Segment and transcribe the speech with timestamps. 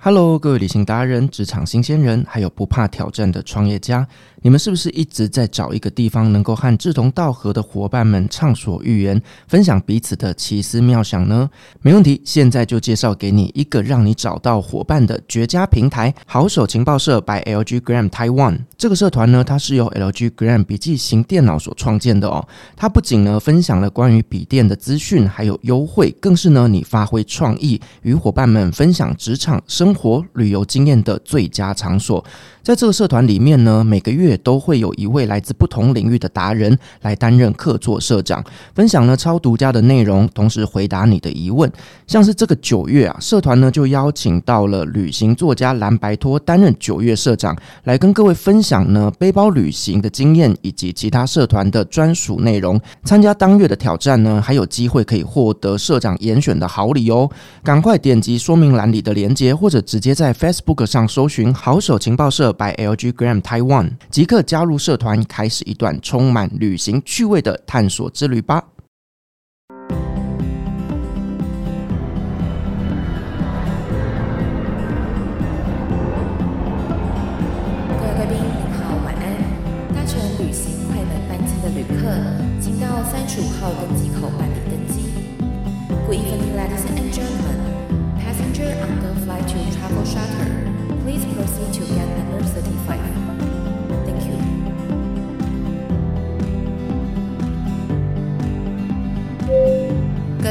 [0.00, 4.06] Hello，各位旅行达人、职场新鲜人，还有不怕挑战的创业家，
[4.42, 11.50] 你们是不是一直在找一个地方，能够和志同道合的伙伴们畅所欲言，分享彼此的奇思妙想呢？
[11.82, 18.56] 没问题，现在就介绍给你一个让你找到伙伴的绝佳平台——好手情报社 by LG Gram Taiwan。
[18.76, 22.46] 这个社团呢，它是由 LG Gram 笔记型电脑所创建的哦。
[22.76, 29.87] 它不仅呢分享了关于笔电的资讯，还有优惠，更是呢你发挥创意，与伙伴们分享职场生。
[29.88, 32.22] 生活旅游经验的最佳场所，
[32.68, 41.72] 在这个社团里面呢，每个月都会有一位来自不同领域的达人来担任客座社长，分享呢超独家的内容，同时回答你的疑问。
[42.06, 52.78] 像是这个九月啊，社团呢就邀请到了旅行作家蓝白托担任九月社长，来跟各位分享呢背包旅行的经验以及其他社团的专属内容。
[53.02, 57.30] 参加当月的挑战呢，还有机会可以获得社长严选的好礼哦！
[57.64, 68.62] 赶快点击说明栏里的链接，或者直接在 Facebook 上搜寻“好手情报社 by LG Gram Taiwan”，即刻加入社团，开始一段充满旅行趣味的探索之旅吧。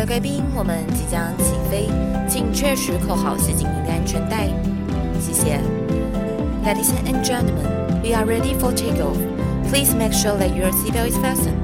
[0.07, 1.89] 贵宾，我们即将起飞，
[2.29, 4.49] 请确实扣好系紧您的安全带。
[5.21, 5.61] 谢谢。
[6.65, 9.17] Ladies and gentlemen, we are ready for takeoff.
[9.71, 11.63] Please make sure that your seatbelt is fastened.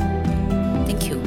[0.87, 1.19] Thank you.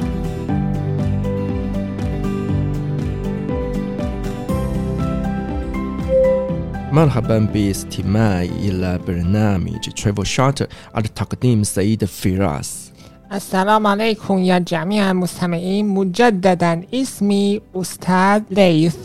[6.92, 12.85] مرحبا باستماع إلى برنامج Travel Charter التقديم سيد فراس
[13.32, 18.96] السلام عليكم يا جميع المستمعين مجددا اسمي أستاذ ليث。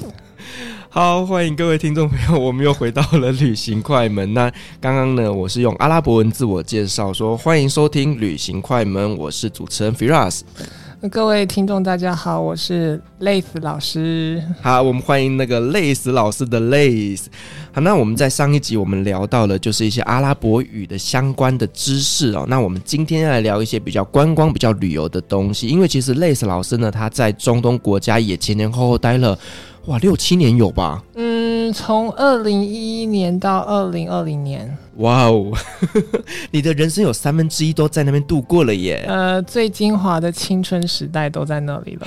[0.90, 4.34] 好，欢迎各位听众朋友， 我们又回到了旅行快门。
[4.34, 4.51] 那
[4.81, 10.41] 刚刚呢，我是用阿拉伯文自我介绍，说欢迎收听旅行快门，我是主持人 Firas。
[11.10, 14.40] 各位听众，大家好，我是 Lace 老师。
[14.60, 17.24] 好，我们欢迎那个 Lace 老师的 Lace。
[17.72, 22.44] 好，那我们在上一集我们聊到了就是一些阿拉伯语的相关的知识哦。
[22.46, 29.36] 那我们今天要来聊一些比较观光、比较旅游的东西，因为其实 Lace 老师呢，他在中东国家也前前后后待了。
[29.86, 31.02] 哇，六七年有吧？
[31.16, 34.78] 嗯，从二零一一年到二零二零年。
[35.02, 35.52] 哇哦，
[36.52, 39.04] 你的人生有三分之一都在那边度过了耶。
[39.08, 42.06] 呃，最精华的青春时代都在那里了。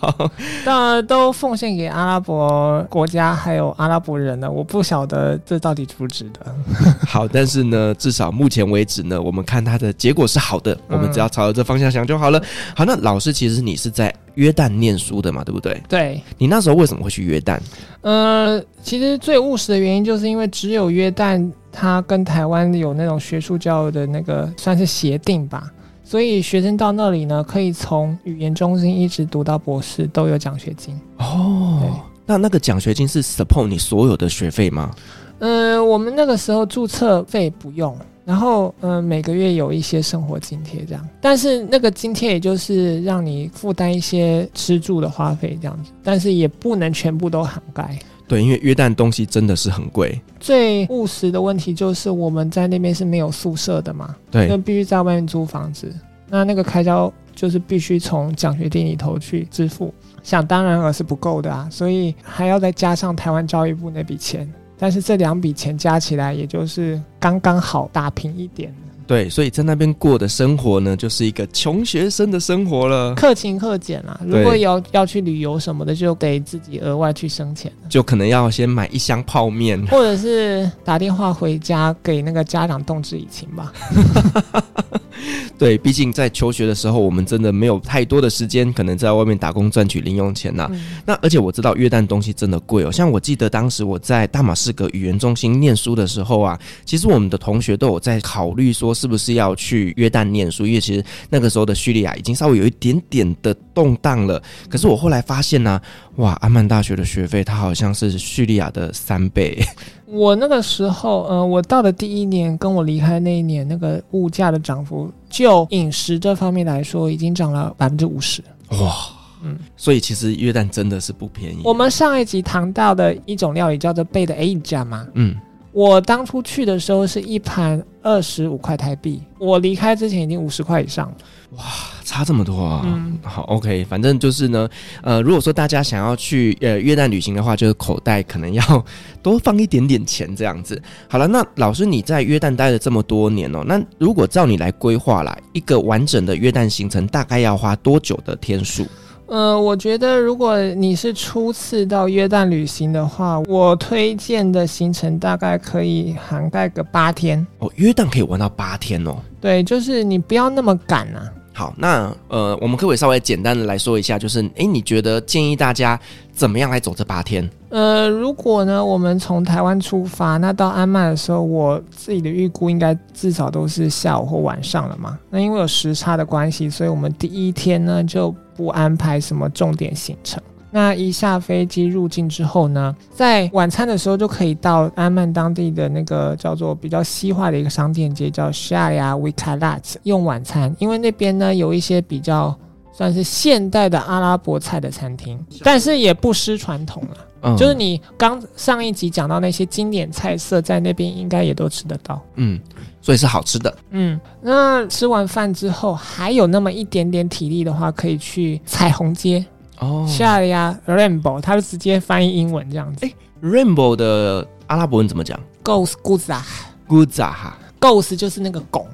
[0.64, 4.50] 当然都奉献给阿拉伯国家还有阿拉伯人了。
[4.50, 6.54] 我不晓得这到底值不值得。
[7.08, 10.78] 好，但是呢，至少目前为止呢，我们看它的结果是好的。
[10.88, 12.42] 我们只要朝着这方向想就好了。
[12.74, 14.14] 好，那老师其实你是在。
[14.36, 15.82] 约旦念书的嘛，对不对？
[15.88, 16.22] 对。
[16.38, 17.58] 你那时候为什么会去约旦？
[18.00, 25.70] 呃，其实最务实的原因就是因为只有约旦，它跟台湾有那种学术交流的那个算是协定吧，
[26.04, 30.98] 所以学生到那里呢，可以从语言中心一直读到博士，都有奖学金。
[31.18, 34.90] 哦，那那个奖学金是 support 你所有的学费吗？
[35.38, 37.96] 呃，我们那个时候注册费不用。
[38.26, 47.96] 然后，嗯、呃，每个月有一些生活津贴这样，但是那个津贴也就是让你负担一些吃住的花费这样子，但是也不能全部都涵盖。
[48.26, 50.20] 对，因为约旦东西真的是很贵。
[50.40, 55.94] 最务实的问题就是我们在那边是没有宿舍的嘛，对，就必须在外面租房子，
[56.28, 59.94] 那那个开销就是必须从奖学金里头去支付，
[60.24, 64.52] 想当然而是不够的啊，所以还要再加上台湾教育部那笔钱。
[64.78, 68.74] 但是这两笔钱加起来，也就是刚刚好打平一点。
[69.06, 74.20] 对，所以在那边过的生活呢，就是一个穷学生的生活了，克勤克俭啦。
[74.26, 83.72] 如果有要去旅游什么的，就得自己额外去生钱，就可能要先买一箱泡面，或者是打电话回家给那个家长动之以情吧。
[85.58, 90.70] 对，毕竟在求学的时候，我们真的没有太多的时间，可能在外面打工赚取零用钱呐、啊。
[90.72, 104.42] 嗯、那而且我知道约旦东西真的贵哦，像我记得当时我在大马士革语言中心念书的时候啊，其实我们的同学都有在考虑说，是不是要去约旦念书，因为其实那个时候的叙利亚已经稍微有一点点的动荡了。
[104.68, 105.82] 可是我后来发现呢、啊，
[106.16, 109.58] 哇，阿曼大学的学费它好像是叙利亚的三倍。
[110.06, 118.42] 我那个时候，呃，我到的第一年，跟我离开那一年，那个物价的涨幅，就饮食这方面来说，已经涨了百分之五十。
[118.70, 118.94] 哇，
[119.42, 121.60] 嗯，所以其实约旦真的是不便宜。
[121.64, 125.36] 我们上一集谈到的一种料理叫做贝的 A 加嘛，嗯。
[125.76, 131.14] 我当初去的时候是一盘二十五块台币，我离开之前已经五十块以上了。
[131.50, 131.64] 哇，
[132.02, 132.80] 差这么多啊！
[132.86, 134.66] 嗯，好，OK，反正就是呢，
[135.02, 138.84] 呃，如果说大家想要去呃约旦旅行的话，就是口袋可能要
[139.22, 140.80] 多放一点点钱这样子。
[141.10, 148.86] 好了，那老师你在约旦待了这么多年哦，那如果照你来规划啦，一个完整的约旦行程大概要花多久的天数？
[149.26, 157.70] 呃，我觉得如果你是初次到约旦旅行的话，我推荐的行程大概可以涵盖个八天哦。
[157.74, 159.16] 约旦可以玩到八天哦。
[159.40, 161.32] 对，就是你不要那么赶啊。
[161.56, 165.98] 好，那呃，我们可不可以稍微简单的来说一下，就是诶，你觉得建议大家
[166.30, 167.48] 怎么样来走这八天？
[167.70, 175.18] 呃，如果呢，我们从台湾出发，那到安曼的时候，我自己的预估应该至少都是下午或晚上了嘛。
[175.30, 180.38] 那因为有时差的关系，所以我们第一天呢就不安排什么重点行程。
[180.76, 192.54] 那一下飞机入境之后呢，在晚餐的时候就可以到安曼当地的那个叫做比较西化的一个商店街，叫 Sharia Wikalat 用晚餐，因为那边呢有一些比较
[192.92, 197.16] 算是现代的阿拉伯菜的餐厅，但是也不失传统了。
[197.40, 202.20] 嗯，就是你刚上一集讲到那些经典菜色，在那边应该也都吃得到。
[202.34, 202.60] 嗯，
[203.00, 203.74] 所以是好吃的。
[203.92, 209.42] 嗯，那吃完饭之后还有那么一点点体力的话，可以去彩虹街。
[209.80, 213.06] 哦，下了呀，Rainbow，他就直接翻译英文这样子。
[213.06, 213.12] 哎
[213.42, 216.40] ，Rainbow 的阿拉伯文怎么讲？Gos Guza
[216.88, 218.86] Guza 哈，Gos 就是那个拱。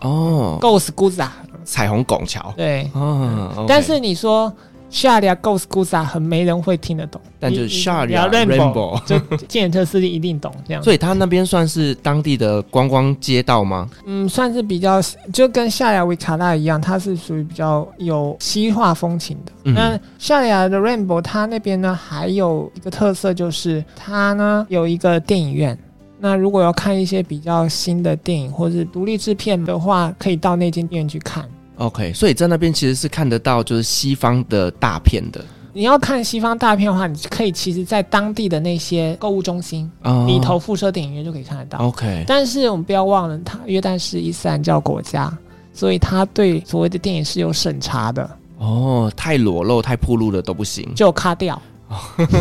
[0.00, 1.28] 哦，Gos Guza，
[1.64, 2.52] 彩虹拱桥。
[2.56, 4.52] 对，哦，但是你说。
[4.90, 10.82] Sharia Gos Guza 很没人会听得懂，但就是 Sharia Rainbow 就建远特斯利一定懂这样。
[10.82, 13.88] 所以他那边算是当地的观光街道吗？
[14.06, 15.00] 嗯，算是比较，
[15.32, 19.52] 就跟夏亚维卡纳一样，它是属于比较有西化风情的。
[19.64, 25.78] 嗯、那 Sharia 的 Rainbow 它那边呢，还有一个特色就是它呢有一个电影院。
[26.18, 31.48] 那如果要看一些比较新的电影或是独立制片的话，可以到那间店去看。
[31.80, 35.42] OK，所以在那边其实是看得到就是西方的大片的。
[35.72, 39.90] 你要看西方大片的话，你可以其实，在当地的那些购物中心
[40.26, 41.78] 里头附设电影院就可以看得到。
[41.78, 45.32] OK，但是我们不要忘了，它约旦是伊斯兰教国家，
[45.72, 48.28] 所以它对所谓的电影是有审查的。
[48.58, 51.60] 哦，太裸露、太暴露的都不行，就卡掉。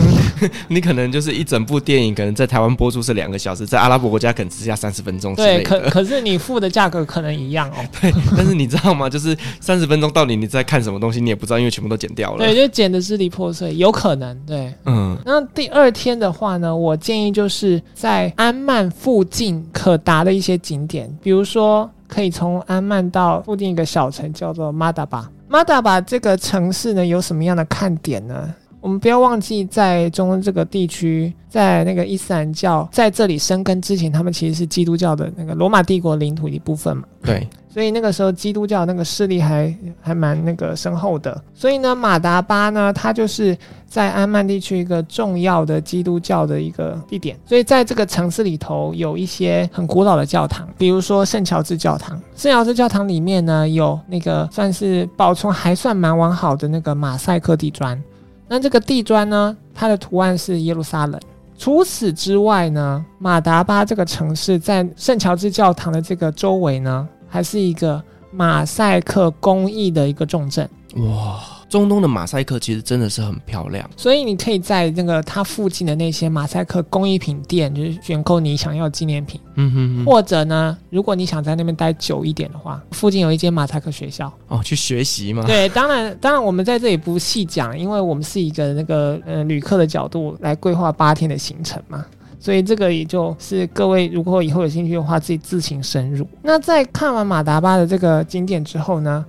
[0.70, 5.34] 你可能就是一整部电影，可能在台湾播出是两个小时，在阿拉伯国家可能只剩下三十分钟。
[5.34, 7.76] 对，可可是你付的价格可能一样哦。
[8.00, 9.10] 对，但是你知道吗？
[9.10, 12.46] 就是三十分钟到底你在看什么东西，你也不知道，因为全部都剪掉了。
[12.46, 14.38] 对，就剪得支离破碎，有可能。
[14.46, 15.18] 对，嗯。
[15.26, 25.30] 那第二天的话呢，我建议就是在安曼附近可达的一些景点，比如说可以从安曼到附近一个小城叫做马达巴。
[25.48, 28.54] 马达巴这个城市呢，有什么样的看点呢？
[28.82, 37.04] 我们不要忘记，在中东这个地区，在那个伊斯兰教在这里生根之前，他们其实是基督教的那个罗马帝国领土的一部分嘛。
[37.22, 41.42] 对，所以那个时候基督教那个势力还还蛮那个深厚的。
[41.54, 47.38] 所以呢，马达巴呢，它就是在安曼地区一个重要的基督教的一个地点。
[47.46, 52.18] 所以在这个城市里头，有一些很古老的教堂，比如说圣乔治教堂。
[52.38, 58.02] 圣乔治教堂里面呢，有那个算是保存还算蛮完好的那个马赛克地砖。
[58.50, 61.22] 那这个地砖呢，它的图案是耶路撒冷。
[61.58, 68.02] 除此之外呢，马达巴这个城市在圣乔治教堂的这个周围呢，还是一个
[68.32, 70.68] 马赛克工艺的一个重镇。
[70.96, 71.40] 哇！
[71.70, 79.40] 中东的马赛克其实真的是很漂亮，所以你可以在那个它附近的那些马赛克工艺品店，就是选购你想要纪念品。
[79.56, 80.06] 嗯哼哼。
[80.06, 85.44] 或者呢，如果你想在那边待久一点的话，附近有一间马赛克学校哦，去学习吗？
[85.46, 92.04] 对，当然，当然我们在这里不细讲，因为我们是一个那个呃旅客的角度来规划八天的行程嘛，
[92.40, 96.26] 所以这个也就是各位如果以后有兴趣的话，自己自行深入。
[96.42, 99.24] 那在看完马达巴的这个景点之后呢，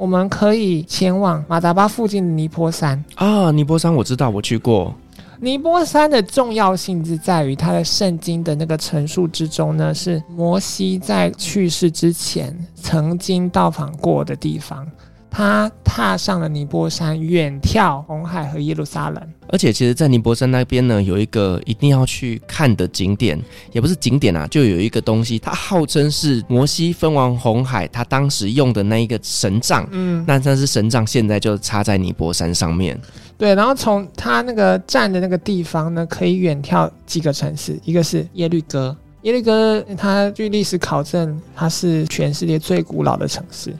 [0.00, 4.94] 我们可以前往马达巴附近的尼泊山啊，尼泊山我知道，我去过。
[5.40, 14.86] 尼泊山的重要性是在于它的圣经的那个陈述之中呢，是摩西在去世之前曾经到访过的地方。
[15.30, 19.22] 他踏上了尼泊山，远眺红海和耶路撒冷。
[19.48, 23.40] 而且，其实，在尼泊山那边呢，有一个一定要去看的景点，
[23.72, 29.86] 也不是景点啊，就有一个东西，它号称是摩西分完红海，他当时用的那一个神杖。
[29.90, 33.00] 嗯，那但是神杖现在就插在尼泊山上面。
[33.38, 38.96] 对，然后从他那个站的那个地方呢，可以远眺几个城市，一个是耶律哥。
[39.22, 43.74] 耶律哥，它据历史考证，它是全世界最古老的城市。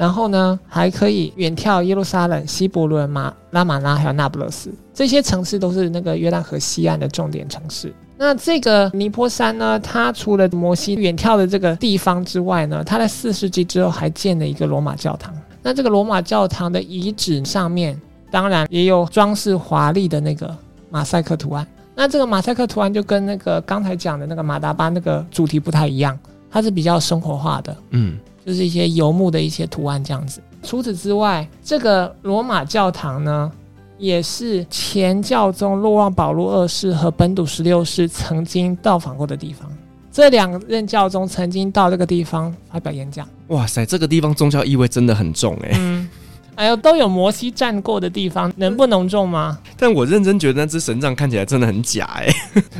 [0.00, 7.92] 然后呢，还可以远眺耶路撒冷、西伯伦、马拉马拉还有那不勒斯这些城市，都是那个约旦河西岸的重点城市。
[8.16, 15.34] 那这个尼泊山呢，它除了摩西远眺的这个地方之外呢，它在四世纪之后还建了一个罗马教堂。
[15.62, 20.56] 那这个罗马教堂的遗址上面，当然也有装饰华丽的那个
[20.88, 21.66] 马赛克图案。
[21.94, 26.18] 那这个马赛克图案就跟那个刚才讲的那个马达巴那个主题不太一样，
[26.50, 30.42] 它是比较生活化的，嗯，就是一些游牧的一些图案这样子。
[30.62, 33.50] 除此之外，这个罗马教堂呢，
[33.96, 39.70] 也是前教宗若望保禄二世和本笃十六世曾经到访过的地方。
[40.12, 43.26] 这两任教宗曾经到这个地方发表演讲。
[43.48, 45.70] 哇塞，这个地方宗教意味真的很重哎。
[45.78, 46.08] 嗯，
[46.56, 49.58] 哎呦都有摩西站过的地方，能不浓重吗？
[49.78, 52.34] 但我认真觉得那只神杖看起来真的很假 哎。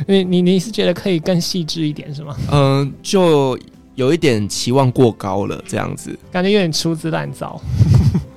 [0.07, 2.35] 你你你是觉得可以更细致一点是吗？
[2.51, 3.57] 嗯、呃，就。
[3.95, 7.59] 有一点期望过高了，这样子感觉有点粗制滥造。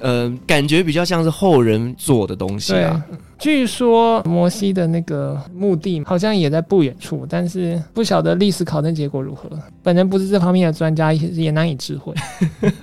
[0.01, 3.03] 呃，感觉比较像是后人做的东西啊。
[3.39, 9.49] 据说摩西的那个墓地好像也在不远处，但是不晓得历史考证结果如何。
[9.83, 12.13] 本人不是这方面的专家，也也难以智慧。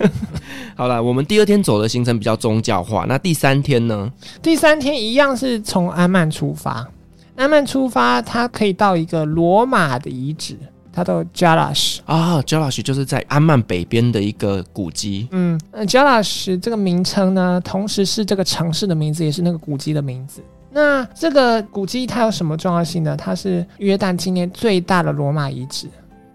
[0.75, 4.12] 好了，我们第二天走的行程比较宗教化，那第三天呢？
[4.42, 6.88] 第三天一样是从安曼出发，
[7.36, 10.58] 安曼出发，它可以到一个罗马的遗址。
[10.94, 15.28] 它的 Jalash 啊，Jalash 就是在安曼北边的一个古迹。
[15.32, 20.42] 嗯，Jalash 这个名称呢，同时是这个城市的名字，也是那个古迹的名字。
[20.70, 23.16] 那这个古迹它有什么重要性呢？
[23.18, 25.88] 它是约旦今年最大的罗马遗址。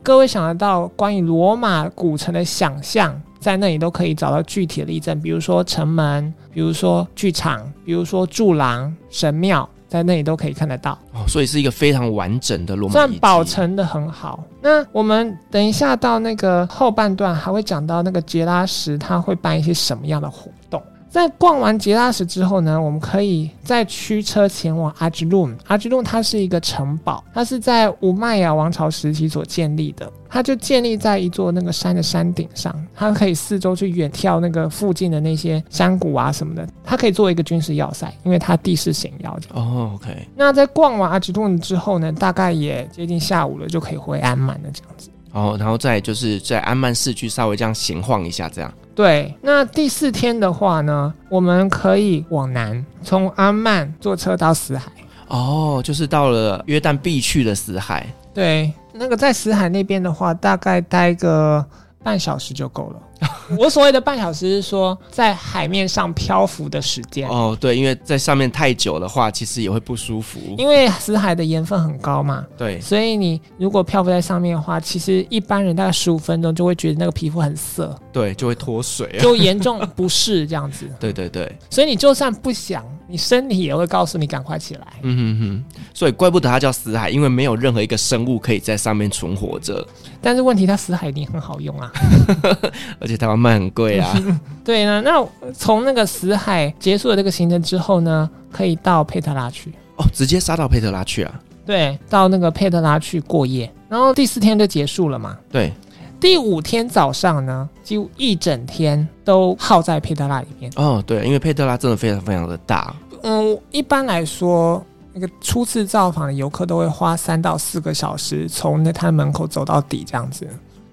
[0.02, 9.68] 各位想得到关于罗马古城的想象，在那里都可以找到具体的例证，比如说城门，比如说剧场，比如说柱廊、神庙。
[9.88, 14.42] 在那里都可以看得到哦，所以是一个非常完整的罗马，算保存的很好。
[14.60, 20.82] 那我们等一下到那个后半段还会讲到那个杰拉什，他会办一些什么样的活动。
[21.16, 25.56] 在逛完杰拉什之后呢，我们可以再驱车前往阿吉路姆。
[25.66, 30.12] 阿吉路姆它是一个城堡，它是在乌麦亚王朝时期所建立的。
[30.28, 36.68] 它就建立在一座那个山的山顶上，它可以四周去远眺那个附近的那些山谷啊什么的。
[36.84, 39.32] 它可以作为一个军事要塞，因为它地势险要。
[39.54, 40.28] 哦，OK。
[40.36, 45.08] 那在逛完阿吉路姆之后呢，大概也接近下午了，就可以回安曼了这样子。
[45.36, 48.72] 哦，然后再就是在安曼市区稍微这样闲晃一下，这样。
[48.94, 54.90] 对，那第四天的话呢，我们可以往南，从安曼坐车到死海。
[55.28, 58.06] 哦，就是到了约旦必去的死海。
[58.32, 61.62] 对，那个在死海那边的话，大概待个
[62.02, 63.02] 半小时就够了。
[63.58, 67.28] 我所谓的半小时是说，在海面上漂浮的时间。
[67.28, 70.40] 哦，对，因为在上面太久的话，其实也会不舒服。
[70.58, 72.44] 因为死海的盐分很高嘛。
[72.56, 72.80] 对。
[72.80, 77.96] 所以你如果漂浮在上面的话，其实一般人大概十五分钟就会觉得那个皮肤很涩。
[78.12, 80.90] 对，就会脱水，就严重不适这样子。
[80.98, 81.50] 对对对。
[81.70, 84.86] 所以你就算不想，你身体也会告诉你赶快起来。
[85.02, 85.64] 嗯哼哼。
[85.94, 89.86] 所以怪不得它叫死海，因为没有任何一个生物可以在上面存活着。
[90.20, 91.90] 但是问题，它死海一定很好用啊。
[93.06, 94.12] 而且台湾卖很贵啊。
[94.64, 99.70] 对呢，那从那个死海结束了这个行程之后呢，可以到佩特拉去。
[99.96, 101.40] 哦，直接杀到佩特拉去啊？
[101.64, 105.38] 对，到那个佩特拉去过夜，然后第四天就结束了嘛。
[105.50, 105.72] 对，
[106.20, 110.70] 第五天早上呢，几乎一整天都耗在佩特拉里面。
[110.74, 112.92] 哦，对，因为佩特拉真的非常非常的大。
[113.22, 120.46] 嗯，一般来说，那个初次造访的游客都会花三到四个小时从那滩门口走到底，这样子。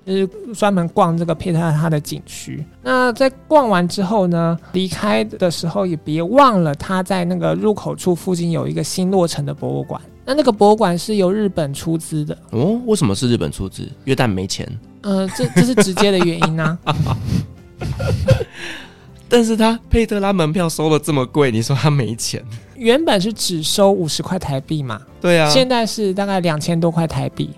[0.05, 2.63] 就是专门逛这个佩特拉的景区。
[2.81, 10.01] 那在逛完之后呢，离开的时候也别忘了他在那个入口处附近有一个新落成的博物馆。
[10.25, 12.37] 那那个博物馆是由日本出资的。
[12.51, 13.89] 哦，为什么是日本出资？
[14.05, 14.65] 约旦没钱。
[15.01, 16.77] 嗯、呃，这这是直接的原因啊。
[19.27, 22.41] 但是他佩特拉门票收了这么贵，你说他没钱？
[22.75, 25.01] 原本是只收五十块台币嘛？
[25.19, 25.49] 对啊。
[25.49, 27.49] 现在是大概两千多块台币。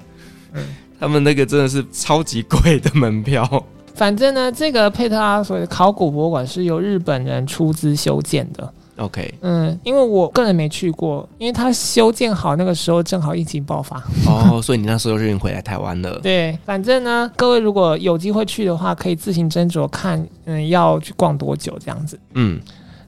[0.54, 0.66] 嗯。
[1.06, 3.48] 他们那个真的是超级贵的门票。
[3.94, 8.74] 反正呢，这个佩特拉所谓的考古博物馆是由日本人出资修建的。
[8.98, 14.02] OK，嗯，因为我个人没去过，因为他修建好那个时候正好疫情爆发。
[14.26, 16.18] 哦，所以你那时候就已经回来台湾了。
[16.24, 22.20] 对，反正呢，各位如果有机会去的话，可以自行斟酌看，嗯，要去逛多久这样子。
[22.34, 22.60] 嗯，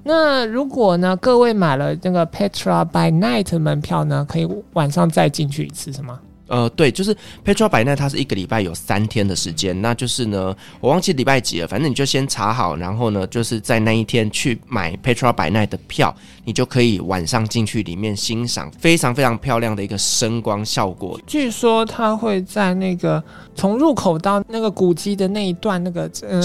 [0.04, 6.20] 那如果呢，各位买了那个 Petra by Night 门票呢，可以晚上再进去一次，是吗？
[6.48, 16.16] 呃，对，就是 Petrobayan，它是一个礼拜有三天的时间，那就是呢，我忘记礼拜几了，反正你就先查好，然后呢，就是在那一天去买 Petrobayan 的票，
[16.48, 21.20] 你就可以晚上进去里面欣赏非常非常漂亮的一个声光效果。
[21.28, 23.22] 据说它会在那个
[23.54, 26.42] 从入口到那个古迹的那一段那个呃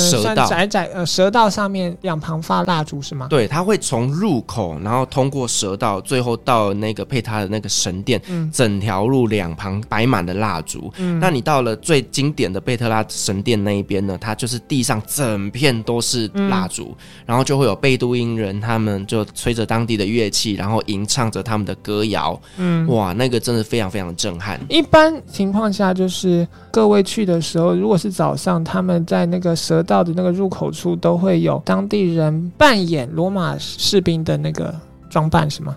[0.48, 3.28] 窄窄呃蛇道上面两旁发蜡烛是吗？
[3.30, 9.80] 对，它会从入口，然后通过蛇道，最后到那个配它的那个神殿，嗯，整条路两旁。
[9.88, 14.16] 摆满了蜡烛，嗯，那你到了最经典的贝特拉神殿那一边呢？
[14.18, 24.60] 它就是地上整片都是蜡烛，嗯，然后就会有贝都因人，他们就吹着当地的乐器，然后吟唱着他们的歌谣，嗯，哇，那个真的非常非常的震撼。
[24.68, 34.74] 一般情况下，就是各位去的时候，如果是早上，他们在那个蛇道的那个入口处都会有当地人扮演罗马士兵的那个
[35.10, 35.76] 装扮，是吗？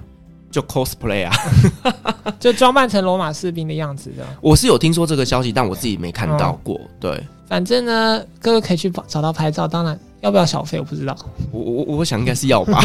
[0.51, 1.33] 就 cosplay 啊，
[2.39, 4.25] 就装扮成罗马士兵的样子的。
[4.39, 6.79] 我是有听说这个消息，但我自己没看到过。
[6.81, 9.67] 嗯、对，反正呢，各位可以去找到拍照。
[9.67, 11.13] 当然，要不要小费我不知道。
[11.51, 12.81] 我我我想应该是要吧。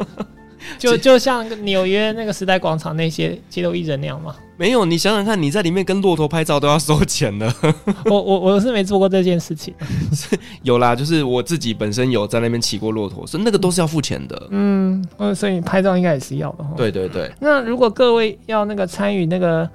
[0.78, 4.34] 就就像纽约那个时代广场那些街头艺人那样吗？
[4.58, 7.52] 没有，你想想看，你在里面跟骆驼拍照都要收钱的。
[8.06, 9.74] 我我我是没做过这件事情。
[10.62, 14.46] 有啦，就是我自己本身有在那边骑过骆驼，所以那个都是要付钱的。
[14.50, 16.64] 嗯，所以拍照应该也是要的。
[16.74, 17.30] 对对对。
[17.38, 19.68] 那如果各位要那个参与那个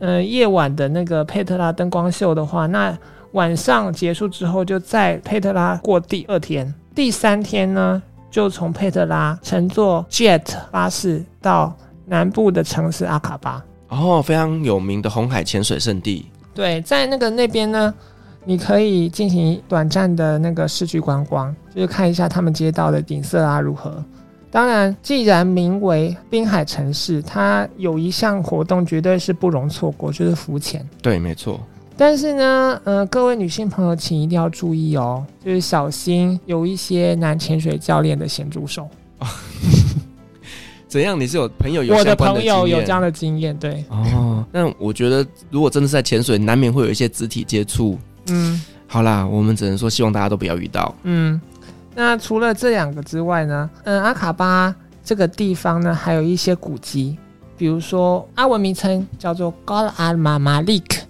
[0.00, 2.96] 呃夜晚的那个佩特拉灯光秀的话，那
[3.32, 8.02] 晚上结束之后就在佩特拉过第二天，第三天呢？
[8.36, 11.74] 就从佩特拉乘坐 Jet 巴士到
[12.04, 16.26] 南部的城市阿卡巴哦，非常有名的红海潜水圣地。
[16.52, 17.94] 对，在那个那边呢，
[18.44, 24.04] 你可以进行短暂的那个市区观光，就是看一下他们街道的景色啊如何。
[24.50, 30.86] 当然，既然名为滨海城市，它有一项活动绝对是不容错过，就是浮潜。
[31.00, 31.58] 对，没错。
[31.96, 38.86] 但是呢，呃，各位女性朋友，请一定要注意哦，就是小心有一些男潜水教练的咸猪手。
[40.86, 41.18] 怎样？
[41.18, 41.94] 你是有朋友有？
[41.94, 43.84] 我的朋友有这样的经验，对。
[43.88, 47.98] 哦，那我觉得，如果真的是在潜水，难免会有一些肢体接触。
[48.28, 50.94] 嗯，好啦，我们只能说，希望大家都不要遇到。
[51.02, 51.40] 嗯，
[51.94, 57.16] 那除了这两个之外呢，嗯，阿卡巴这个地方呢，还有一些古迹，
[57.56, 61.05] 比如说阿文名称叫做 God Al Mamalik。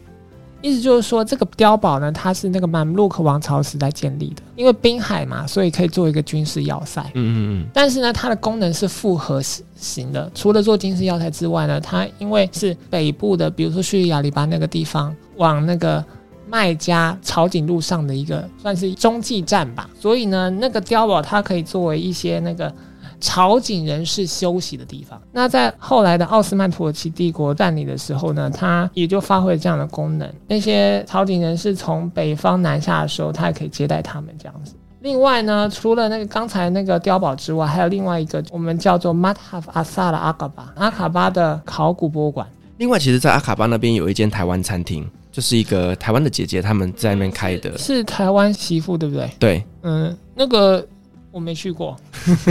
[0.63, 4.43] 意思就是说，这个碉堡呢，它是那个马鲁克王朝时代建立的。
[4.57, 7.03] 因为滨海嘛，所以可以做一个军事要塞。
[7.15, 7.67] 嗯嗯嗯。
[7.73, 10.31] 但是呢，它的功能是复合型的。
[10.35, 16.05] 除了做军事要塞之外呢，它因为是北部的，比如说叙利亚黎巴那个地方，往那个
[16.49, 19.89] 麦加朝景路上的一个算是中继站吧。
[20.01, 22.73] 所以呢，那个碉堡它可以作为一些那个。
[23.21, 25.21] 朝觐人士休息的地方。
[25.33, 30.31] 那在后来的奥斯曼土耳其帝国占领的时候呢，它也就发挥了这样的功能。
[30.47, 34.75] 那些朝觐人士从北方南下的时候，它也可以接待他们这样子。
[35.01, 42.47] 另外呢，除了那个刚才那个碉堡之外，还有另外一个我们叫做 Mathaf Asar Aqaba 阿卡巴的考古博物馆。
[42.79, 49.31] 另外，其实，在阿卡巴那边有一间台湾餐厅，就是一个台湾的姐姐他们在那边开的，是，是台湾媳妇对不对？
[49.39, 50.87] 对，嗯，那个。
[51.37, 51.95] 我没去过，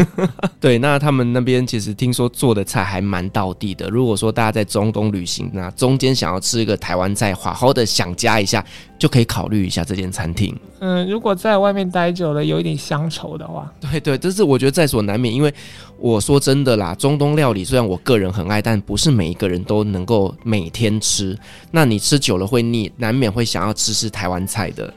[0.62, 3.90] 对，那他们那边其实听说做的菜还蛮道地的。
[3.90, 8.64] 如果说大家在中东旅行，那中间想要吃一个台湾菜，好好的想家一下，
[9.00, 10.56] 就可以考虑一下这间餐厅。
[10.78, 15.34] 嗯，如果在外面待久了，有一点乡愁的话，对对，这是我觉得在所难免。
[15.34, 15.52] 因为
[15.98, 21.36] 我说真的啦，中东料理虽然我个人很爱，但不是每一个人都能够每天吃。
[21.72, 24.94] 那你吃久了会腻，难免会想要吃吃台湾菜的。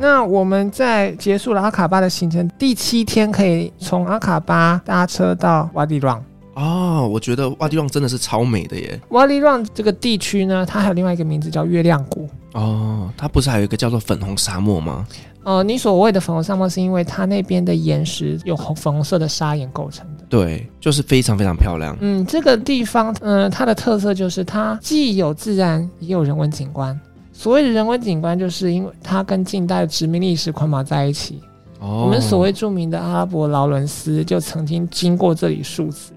[0.00, 6.24] 那我们在结束了阿卡巴的行程，第七天可以从阿卡巴搭车到瓦迪朗。
[6.54, 9.00] 哦，我觉得瓦迪朗真的是超美的耶。
[9.10, 12.28] 瓦迪朗这个地区呢，它还有另外一个名字叫月亮谷。
[12.52, 15.06] 哦，它不是还有一个叫做粉红沙漠吗？
[15.44, 20.24] 呃，你所谓的粉红沙漠是因为它那边的岩石有红粉红色的砂岩构成的。
[20.28, 21.96] 对，就是非常非常漂亮。
[22.00, 26.98] 嗯，这个地方，嗯、呃，它的特色就是它既有自然，也有人文景观。
[27.38, 31.40] 所谓的人文景观，就是因为它跟近代的殖民历史捆绑在一起。
[31.78, 36.12] 哦，我们所谓著名的阿拉伯劳伦斯就曾经经过这里数次。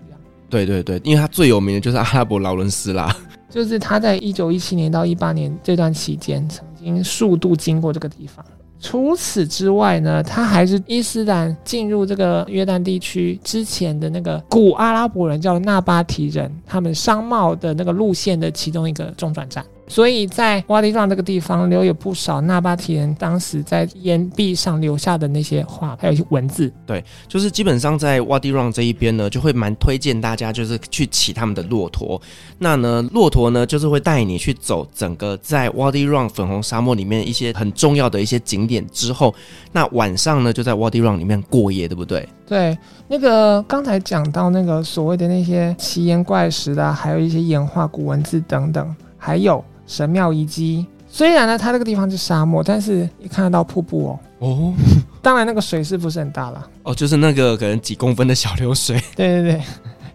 [0.50, 3.16] 对对对，因为它最有名的就是阿拉伯劳伦斯啦。
[3.52, 8.44] 就是他在一九一七年到一八年这段期间，曾经数度经过这个地方。
[8.80, 19.64] 除此之外呢，他还是伊斯兰进入这个约旦地区之前的那个古阿拉伯人叫纳巴提人，他们商贸的那个路线的其中一个中转站。
[19.92, 26.72] 所以在瓦迪让这个地方留有不少纳巴提人当时在岩壁上留下的那些画，还有一些文字。
[26.86, 32.20] 对，就是基本上在瓦迪让这一边呢，就会蛮推荐大家就是去骑他们的骆驼。
[32.58, 39.36] 那呢，骆驼呢就是会带你去走整个在瓦迪让粉红沙漠里面一些很重要的一些景点之后，
[39.74, 42.26] 那晚上呢就在瓦迪让里面过夜，对不对？
[42.48, 42.78] 对，
[43.10, 50.86] 那个刚才讲到那个所谓的那些奇岩怪石的，还有一些岩画、古文字等等，还有神庙遗迹。
[51.10, 54.20] 虽然呢，它这个地方是沙漠，但是也看得到瀑布哦。
[54.40, 54.74] 哦，
[55.22, 56.66] 当然那个水是不是很大了？
[56.84, 58.96] 哦，就是那个可能几公分的小流水。
[59.14, 59.62] 对对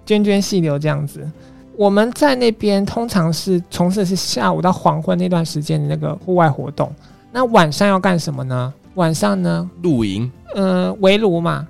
[0.06, 1.30] 对，涓涓细流这样子。
[1.76, 6.90] 我们在那边通常是从事的是下午到黄昏那段时间的那个户外活动。
[7.30, 8.72] 那晚上要干什么呢？
[8.94, 9.70] 晚上呢？
[9.82, 10.32] 露营。
[10.54, 11.68] 嗯、呃，围炉嘛。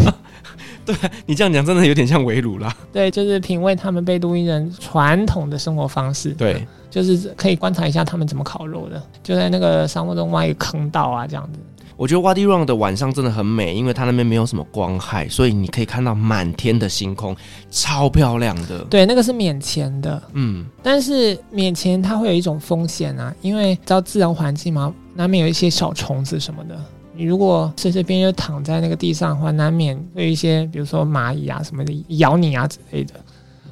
[0.86, 2.74] 对，你这样讲真的有点像围炉啦。
[2.90, 6.30] 对，就是品味他们贝都因人传统的生活方式。
[6.30, 11.58] 对，就是可以观察一下他们怎么烤肉的，就在那个沙漠中挖一个坑道啊，这样子。
[11.96, 17.36] 我觉得瓦迪让的晚上真的很美，因为它那边没有什么光害，所以你可以看到满天的星空，
[17.70, 18.82] 超漂亮的。
[18.84, 26.74] 对，那个是免钱的，嗯，但是免钱它会有一种风险啊，因为知道自然环境嘛，难免有一些小虫子什么的。
[27.12, 33.12] 你如果随随便便就躺在那个地上的话，难免会有一些，比如说蚂蚁啊什么的咬你啊之类的。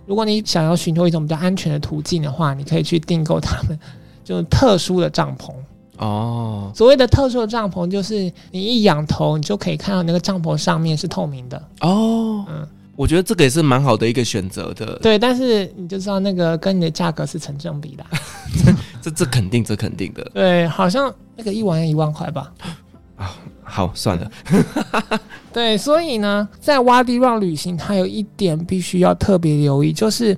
[0.09, 3.79] 如果你想要寻求一种比较安全的途径的话，你可以去订购他们
[4.25, 5.53] 就特殊的帐篷。
[5.99, 8.14] 哦，所谓的特殊的帐篷，就是
[8.51, 11.62] 你一仰头，你就可以看到那个帐篷上面是透明的。
[11.83, 12.66] 哦，嗯，
[12.97, 14.99] 我觉得这个也是蛮好的一个选择的。
[15.01, 18.07] 对，但是你就知道那个跟你的价格是成正比的。
[19.03, 20.25] 这这肯定，这肯定的。
[20.33, 22.51] 对，好像那个一晚要一万块吧。
[23.16, 23.37] 啊，
[23.69, 24.31] 好，算了。
[25.53, 30.37] 对，所以呢，在挖地让旅行，它有一点必须要特别留意，就是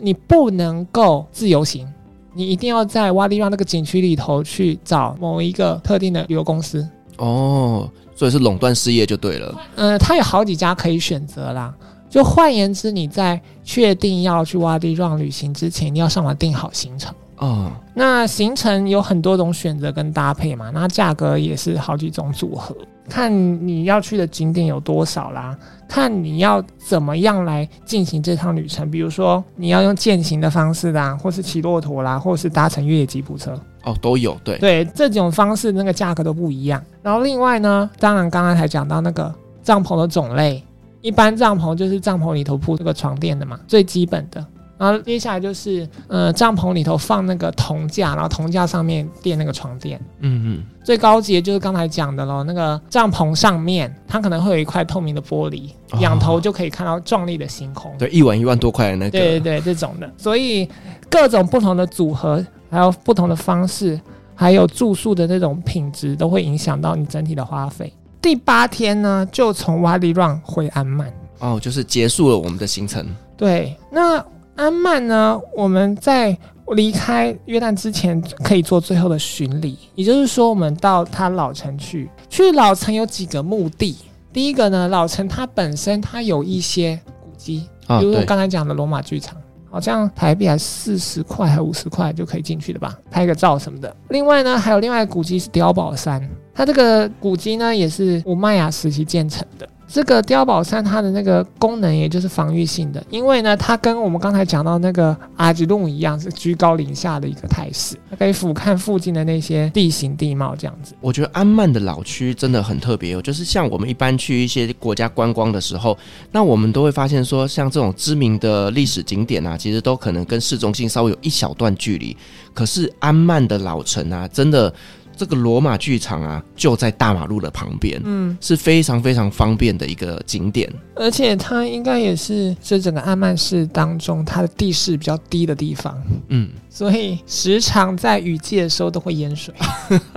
[0.00, 1.86] 你不能够自由行。
[2.32, 9.60] 你一定要在瓦迪让那个景区里头去找某一个特定的旅游公司哦，所以是垄断事业就对了。
[9.74, 11.74] 嗯，它有好几家可以选择啦。
[12.08, 17.70] 就换言之，你在确定要去瓦迪让旅行之前，你要上网订好行程哦。
[17.92, 22.74] 那行程有很多种选择跟搭配嘛，那价格也是好几种组合。
[23.08, 23.30] 看
[23.66, 28.88] 你要去的景点有多少啦，看你要怎么样来进行这趟旅程。
[28.88, 34.38] 比如说你要用践行的方式啦，或是骑骆驼啦，或是搭乘越野吉普车哦，都有。
[34.44, 36.80] 对对，这种方式那个价格都不一样。
[37.02, 40.62] 然后另外呢，当然刚刚才讲到那个帐篷的种类，
[41.00, 44.46] 一般帐篷就是帐篷里头铺这个床垫的嘛，最基本的。
[44.80, 50.00] 然后接下来就是，呃，帐篷里头放那个铜架，然后铜架上面垫那个床垫。
[50.20, 50.64] 嗯嗯。
[50.82, 57.94] 最高级的就是刚才讲的喽，那个帐篷上面它可能会有一块透明的玻璃，仰头就可以看到壮丽的星空。
[57.98, 59.10] 对，一晚一万多块的那个。
[59.10, 60.10] 对对对，这种的。
[60.16, 60.66] 所以
[61.10, 64.00] 各种不同的组合，还有不同的方式，
[64.34, 67.92] 还有住宿的那种品质，都会影响到你整体的花费。
[68.22, 71.12] 第八天呢，就从瓦迪让回安曼。
[71.40, 73.06] 哦，就是结束了我们的行程。
[73.36, 74.24] 对，那。
[74.60, 75.40] 安曼呢？
[75.56, 76.36] 我们在
[76.74, 82.10] 离开约旦之前，可以做最后的巡礼，也就是说，我们到它老城去。
[82.28, 83.96] 去老城有几个目的。
[84.34, 89.34] 第一个呢，老城它本身它有一些古迹，比如我刚才讲的罗马剧场，
[89.70, 93.96] 好像台币还四十块还五十块就可以进去的吧，拍个照什么的。
[94.10, 99.66] 另外呢，还有另外古迹是碉堡山，它这个古迹呢也是乌麦雅时期建成的。
[99.92, 110.94] 这个碉堡山它的那个功能，也就是防御性的，因为呢，它跟我们刚才讲到那个阿吉路一样，是居高临下的一个态势，它可以俯瞰附近的那些地形地貌，这样子。
[111.00, 115.98] 我觉得安曼的老区真的很特别哦，就是像我们一般去一些国家观光的时候，
[116.30, 122.16] 那我们都会发现说，像这种知名的历史景点啊，其实都可能跟市中心稍微有一小段距离，
[122.54, 124.72] 可是安曼的老城啊，真的。
[125.20, 130.72] 这个罗马剧场啊，就在大马路的旁边，嗯，是非常非常方便的一个景点。
[130.94, 135.94] 而且它应该也是这整个阿曼市当中它的地势比较低的地方，
[136.28, 139.54] 嗯，所以时常在雨季的时候都会淹水。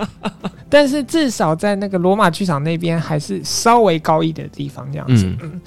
[0.70, 5.38] 但是至少在那个罗马剧场那边还是稍微高一点的地方，这样子，嗯。
[5.42, 5.60] 嗯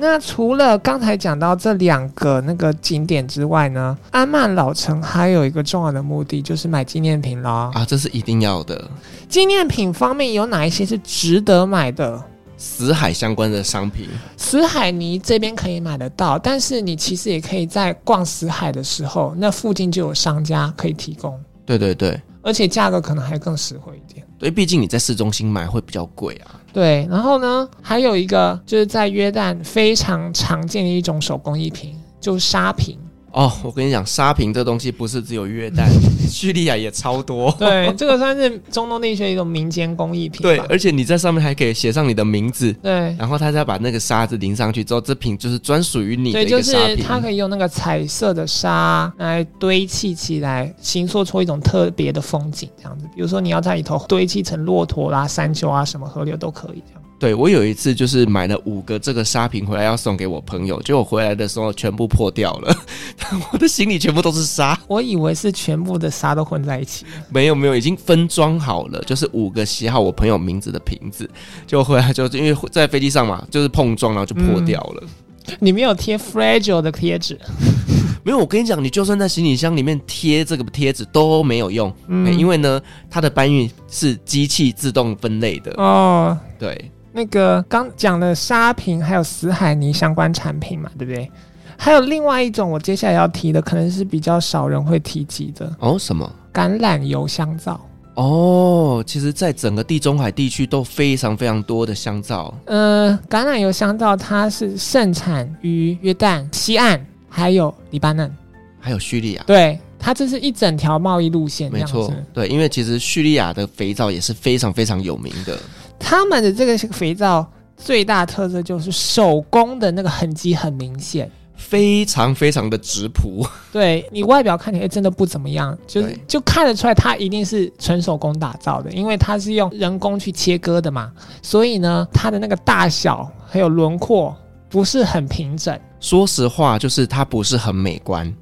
[0.00, 7.70] 那除了刚才讲到这两个那个景点之外呢，安曼老城还有一个重要的目的就是买纪念品啦。
[7.74, 8.90] 啊，这是一定要的。
[9.28, 12.22] 纪念品方面有哪一些是值得买的？
[12.56, 21.40] 死海相关的商品，死海你这边可以买得到，但是你其实也可以在逛死海的时候，那附近就有商家可以提供。
[21.64, 24.26] 对对对，而且价格可能还更实惠一点。
[24.38, 26.59] 对，毕竟你在市中心买会比较贵啊。
[26.72, 32.96] 对，然后呢，还有一个就是在约旦非常常见的一种手工艺品，就是沙瓶。
[33.32, 35.86] 哦，我跟你讲，沙坪这东西不是只有约旦，
[36.28, 37.54] 叙利亚也超多。
[37.58, 40.42] 对，这个算是中东地区一种民间工艺品。
[40.42, 42.72] 对，而且你在上面还可以写上你的名字。
[42.82, 46.86] 对，然后他再把那个沙子淋上去之后，这瓶就是专属于你的一个沙瓶。
[46.86, 53.06] 对，就是它可以用那个彩色的沙来堆砌起来，形塑出一种特别的风景，这样子。
[53.14, 56.99] 比如说你要在里头堆砌成骆驼啦、山丘啊、什么河流都可以这样。
[57.20, 62.74] 对，我有一次就是买了五个这个沙瓶回来要送给我朋友，结果回来的时候全部破掉了，
[63.52, 64.76] 我的行李全部都是沙。
[64.88, 67.04] 我以为是全部的沙都混在一起。
[67.28, 71.28] 没有没有，已经分装好了，就是五个写好我朋友名字的瓶子，
[71.66, 75.02] 就回来就因为在飞机上嘛，就是碰撞然后就破掉了。
[75.48, 77.38] 嗯、你没有贴 fragile 的贴纸？
[78.24, 82.80] 没有，我跟你讲，你就算在行李箱里面贴这个贴纸都没有用，嗯、因为呢，
[83.10, 86.90] 它的搬运是机器自动分类的哦，对。
[87.12, 91.30] 那个刚讲的沙瓶还有死海泥相关产品嘛，对不对？
[91.76, 95.98] 还有另外一种，我接下来要提的，可能是比较少人会提及的哦。
[95.98, 96.30] 什么？
[96.52, 97.80] 橄榄油香皂。
[98.14, 102.52] 哦，其实，在整个地中海地区都非常非常多的香皂。
[102.66, 108.30] 呃，橄榄油香皂它是盛产于约旦西岸，还有黎巴嫩，
[108.78, 109.42] 还有叙利亚。
[109.46, 111.72] 对，它这是一整条贸易路线。
[111.72, 115.58] 没错，对，因为其实叙利亚的肥皂也是非常非常有名的。
[116.00, 123.46] 他们的这个肥皂最大特色就是手工的那个痕迹很明显，非常非常的质朴。
[123.70, 134.34] 对，你外表看起来真的不怎么样，就是就看得出来它一定是纯手工打造的，因为它是用人工去切割的嘛，所以呢，它的那个大小还有轮廓
[134.68, 135.78] 不是很平整。
[136.00, 138.34] 说实话，就是它不是很美观。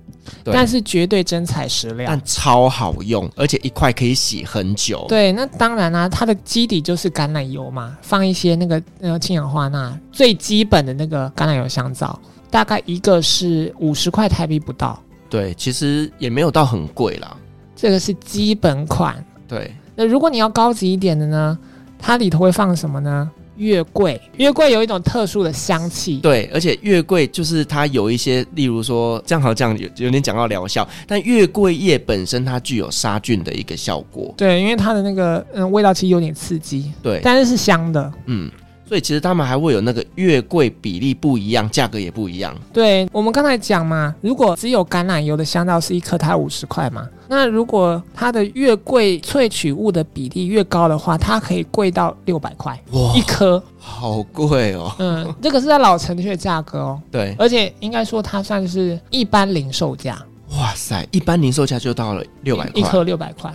[0.44, 5.04] 但是绝对真材实料，但超好用，而且一块可以洗很久。
[5.08, 12.18] 对，那当然啦、啊，它的基底就是橄榄油嘛，放一些那个那个氢氧化钠，最基本的那个橄榄油香皂，
[12.50, 15.00] 大概一个是五十块台币不到。
[15.30, 17.36] 对，其实也没有到很贵啦。
[17.76, 19.22] 这个是基本款。
[19.46, 21.58] 对，那如果你要高级一点的呢，
[21.98, 23.30] 它里头会放什么呢？
[23.58, 26.18] 月桂，月桂有一种特殊的香气。
[26.18, 34.32] 对，而且月桂就是它有一些，例如说，这样好像有有点讲到疗效，但月桂叶本身它具有杀菌的一个效果。
[34.36, 36.92] 对，因为它的那个嗯味道其实有点刺激。
[37.02, 38.12] 对，但是是香的。
[38.26, 38.50] 嗯。
[38.86, 42.56] 所以其实他们还会有那个月桂比例不一样，价格也不一样。
[42.72, 47.06] 对，我们刚才讲嘛，如果只有橄榄油的香皂是一颗，它五十块嘛。
[47.28, 54.90] 那如果它的月桂萃取物的比例越高的话，它可以贵到六百块哇一颗，好贵哦。
[54.98, 57.00] 嗯，这个是在老城区的价格哦。
[57.10, 60.18] 对，而且应该说它算是一般零售价。
[60.58, 63.52] 哇塞，一般零售价就到了六百块，一颗六百块。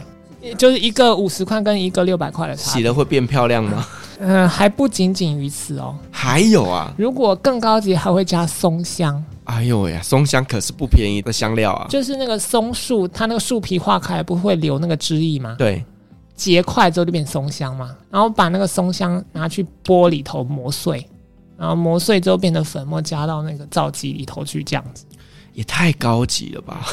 [0.57, 3.87] 就是一个五十块跟一个六百块的差，洗了会变漂亮吗？
[4.19, 9.23] 嗯、呃，还不仅仅于此哦，还有啊，如果更高级还会加松香。
[9.45, 11.87] 哎呦呀，松香可是不便宜的香料啊！
[11.89, 15.55] 就是那个松树，它那个树皮化开不会留那个汁液吗？
[15.59, 15.83] 对，
[16.35, 21.05] 结块之后就变松香嘛，然后把那个松香拿去玻里头磨碎，
[21.57, 25.03] 然后磨碎之后变成粉末，加到那个皂基里头去，这样子。
[25.53, 26.85] 也太高级了吧！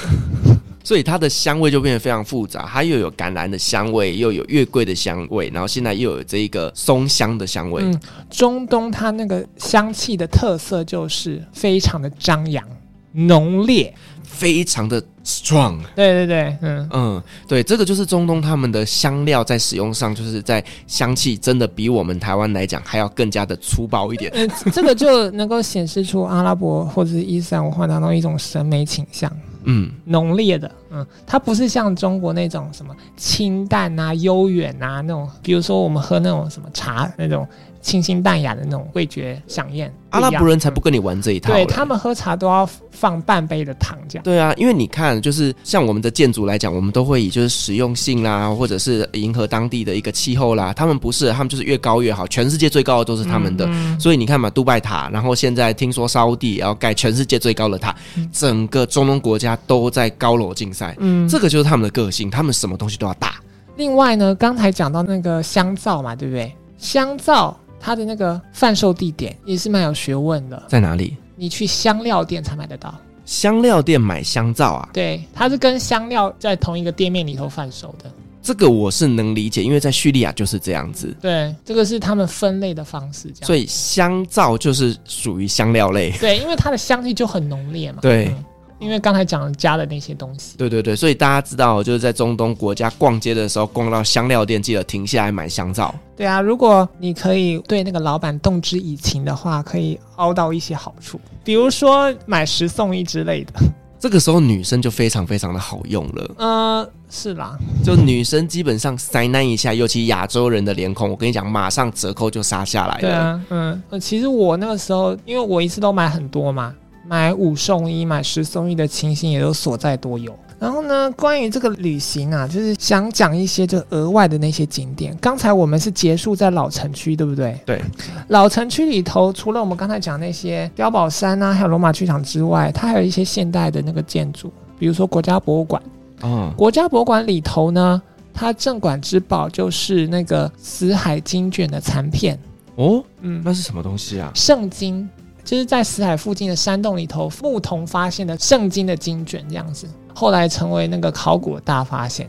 [0.83, 7.83] 所以它的香味就变得非常复杂，它又有橄榄的香味，又有月桂的香味，然后现在又有这一个松香的香味。
[7.85, 12.64] 嗯，中东它那个香气的特色就是非常的张扬、
[13.12, 13.95] 浓烈。
[14.23, 24.31] 非常的 strong，对对对，嗯嗯，对，这个就是中东他们的香料在使用上，就是在香气真的比我们台湾来讲还要更加的粗暴一点。
[24.35, 29.31] 嗯，这个就能够显示出阿拉伯或者是伊斯兰文化当中一种审美倾向，
[29.64, 37.46] 嗯，浓烈的，嗯，它不是像中国那种什么清淡啊、悠远啊那种，比如说我们喝那种什么茶那种。
[37.81, 41.53] 清新淡雅的那种味觉饗宴，阿拉伯人才不跟你玩这一套。
[41.53, 44.23] 对，他们喝茶都要放半杯的糖这样。
[44.23, 50.75] 对啊，因为你看，就是像我们的建筑来讲，我们都会以就是实用性啦，或者是迎合当地的一个气候啦。
[50.75, 53.64] 他们不是，他们就是越高越好，全世界最高的都是他们的。
[53.66, 60.95] 嗯嗯，所以你看嘛，杜拜塔，然后现在听说沙乌地也要盖全世界最高的塔，嗯，整个中东国家都在高楼竞赛。
[60.99, 63.37] 嗯，这个就是他们的个性，他们什么东西都要大。
[63.77, 66.55] 另外呢，刚才讲到那个香皂嘛，对不对？
[66.77, 67.57] 香皂。
[67.81, 71.16] 它的那个贩售地点也是蛮有学问的，在哪里？
[71.35, 72.95] 你去香料店才买得到。
[73.25, 74.88] 香料店买香皂啊？
[74.93, 78.11] 对，它是跟香料在同一个店面里头贩售的。
[78.43, 81.14] 这个我是能理解，因为在叙利亚就是这样子。
[81.21, 83.47] 对，这个是他们分类的方式，这样。
[83.47, 86.11] 所以香皂就是属于香料类。
[86.19, 87.99] 对，因为它的香气就很浓烈嘛。
[88.03, 88.27] 对。
[88.29, 88.45] 嗯
[88.81, 95.95] 因为刚才讲了加的那些东西，对对对，所以大家知道，就是在中东国家逛街的时候，逛到香料店，记得停下来买香皂。
[96.16, 103.53] 对啊，如果你可以对那个老板动之以情的话，可以凹到一些好处，比如说买十送一之类的。
[104.01, 106.35] 这个时候女生就非常非常的好用了。
[106.38, 113.01] 呃，是啦，就女生基本上塞那一下，尤其亚洲人的脸孔，我跟你讲，马上折扣就杀下来了。
[113.03, 116.75] 对啊，嗯，其实我那个时候，因为我一次都买很多嘛，
[117.11, 120.33] 买五送一、买十送一的情形也都所在多有。
[120.61, 125.12] 然后呢，关于这个旅行啊，就是想讲一些就额外的那些景点。
[125.20, 127.59] 刚才我们是结束在老城区，对不对？
[127.66, 127.83] 对。
[128.29, 135.83] 老城区里头，除了我们刚才讲那些碉堡山啊，还有罗马剧场之外，它还有一些现代的那个建筑，比如说国家博物馆。
[136.23, 136.53] 嗯。
[136.57, 138.01] 国家博物馆里头呢，
[138.33, 142.38] 它镇馆之宝就是那个死海经卷的残片。
[142.77, 144.31] 哦，嗯，那是什么东西啊？
[144.33, 145.09] 圣经。
[145.44, 152.29] 就是在死海附近的山洞里头，牧童发现的圣经的经卷这样子，后来成为那个考古的大发现。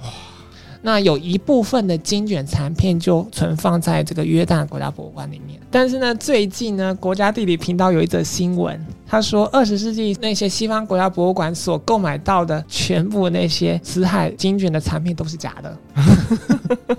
[0.84, 5.60] 那有一部分的经卷残片就存放在这个约旦国家博物馆里面。
[5.70, 15.78] 但是呢，最近呢，国家地理频道有一则新闻，他说二十世纪那些西方国家博物馆所购买到的全部那些死海精卷的产品都是假的。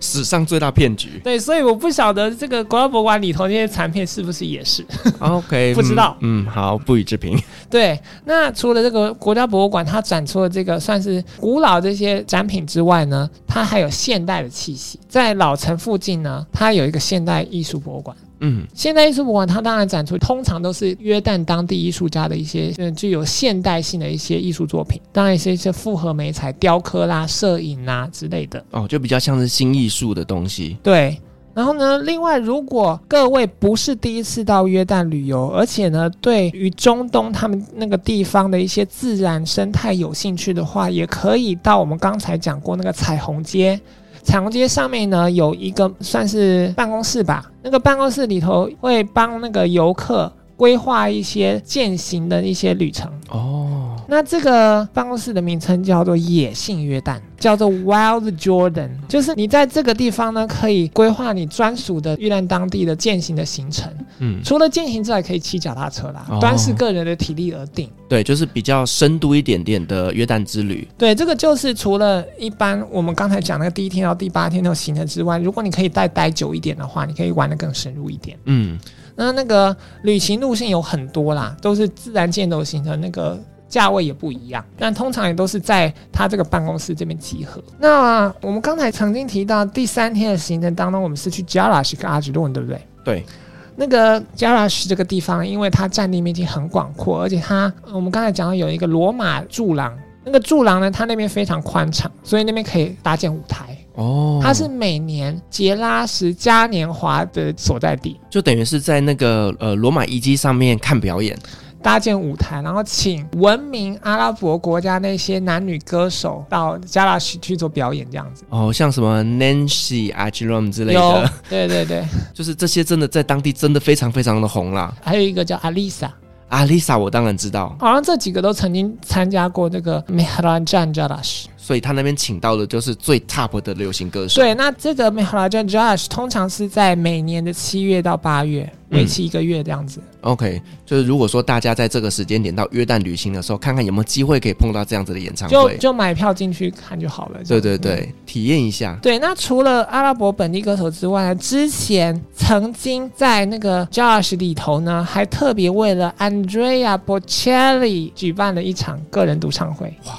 [0.00, 1.20] 史上最大骗局。
[1.22, 4.84] 对，所以我不晓得这个国家博物馆里头那些残片是不是也是。
[5.20, 6.44] OK，不知道嗯。
[6.44, 7.40] 嗯，好，不予置评。
[7.70, 14.98] 对，那除了这个国家博物馆，它展出的这个算是古老这些展品之外呢，它还有现代的气息。
[15.08, 18.16] 在老城附近呢，它有一个现代艺术博物馆。
[18.44, 28.62] 嗯，现代艺术博物馆它当然展出，通常都是约旦当地艺术家的一些，嗯，具有现代性的一些艺术作品，当然一些一些复合媒材、雕刻啦、摄影啦之类的。
[28.72, 30.76] 哦，就比较像是新艺术的东西。
[30.82, 31.16] 对，
[31.54, 43.80] 然后呢，另外如果各位不是第一次到约旦旅游，而且呢，对于中东他们那个地方的一些自然生态有兴趣的话，也可以到我们刚才讲过那个彩虹街。
[44.22, 50.32] 彩虹街上面呢，有一个算是办公室吧，那个办公室里头会帮那个游客
[50.62, 53.96] 规划一些践行的一些旅程哦。
[54.06, 63.92] 那这个办公室的名称叫做野性约旦，叫做 Wild Jordan，就是你在这个地方呢，可以规划你专属的约旦当地的践行的行程。
[64.20, 67.90] 嗯，除了践行之外，可以骑脚踏车啦，端视个人的体力而定。
[68.08, 70.86] 对，就是比较深度一点点的约旦之旅。
[70.96, 78.38] 对，这个就是除了一般我们刚才讲那个第一天到第八天那种行程之外，如果你可以再待久一点的话，你可以玩的更深入一点。
[78.44, 78.78] 嗯，
[79.16, 87.62] 那那个旅行路线有很多啦，都是自然健走行程，那个价位也不一样，但通常也都是在他这个办公室这边集合。
[87.78, 92.86] 那我们刚才曾经提到第三天的行程当中，我们是去 Jerash 跟阿吉顿，对不对？
[93.04, 93.26] 对。
[93.74, 103.71] 那个 Jerash 这个地方，因为它占地面积很广阔，而且它我们刚才讲到有一个罗马柱廊，那个柱廊呢，它那边非常宽敞，所以那边可以搭建舞台。
[103.94, 111.38] 哦，它是每年杰拉什嘉年华的所在地，就等于是在那个呃罗马遗迹上面看表演。
[111.82, 118.44] 搭建舞台，然后请闻名阿拉伯国家那些男女歌手到加拉什去做表演，这样子。
[118.50, 121.30] 哦，像什么 Nancy Ajram 之类的。
[121.50, 124.94] 对对对， 就是这些真的在当地真的非常非常的红啦。
[125.02, 126.08] 还有一个叫阿丽莎，
[126.50, 131.46] 阿丽莎我当然知道，好像这几个都曾经参加过那个 Mehrajan Jerash。
[131.62, 134.42] 所以他那边请到的就是最 top 的流行歌手。
[134.42, 140.00] 对，那这个 Mehrajan Jerash 通常是在每年的七月到八月，为期一个月这样子。
[140.00, 147.38] 嗯、OK，就是如果说大家在这个时间点到约旦旅行的时候，看看有没有机会可以碰到这样子的演唱会，就就买票进去看就好了。
[147.46, 148.98] 对对对，嗯、体验一下。
[149.00, 159.86] 对，那除了阿拉伯本地歌手之外呢，之前曾经在那个 Jerash 里头呢，还特别为了 Andrea Bocelli 举办了一场个人独唱会。
[160.06, 160.12] 哇！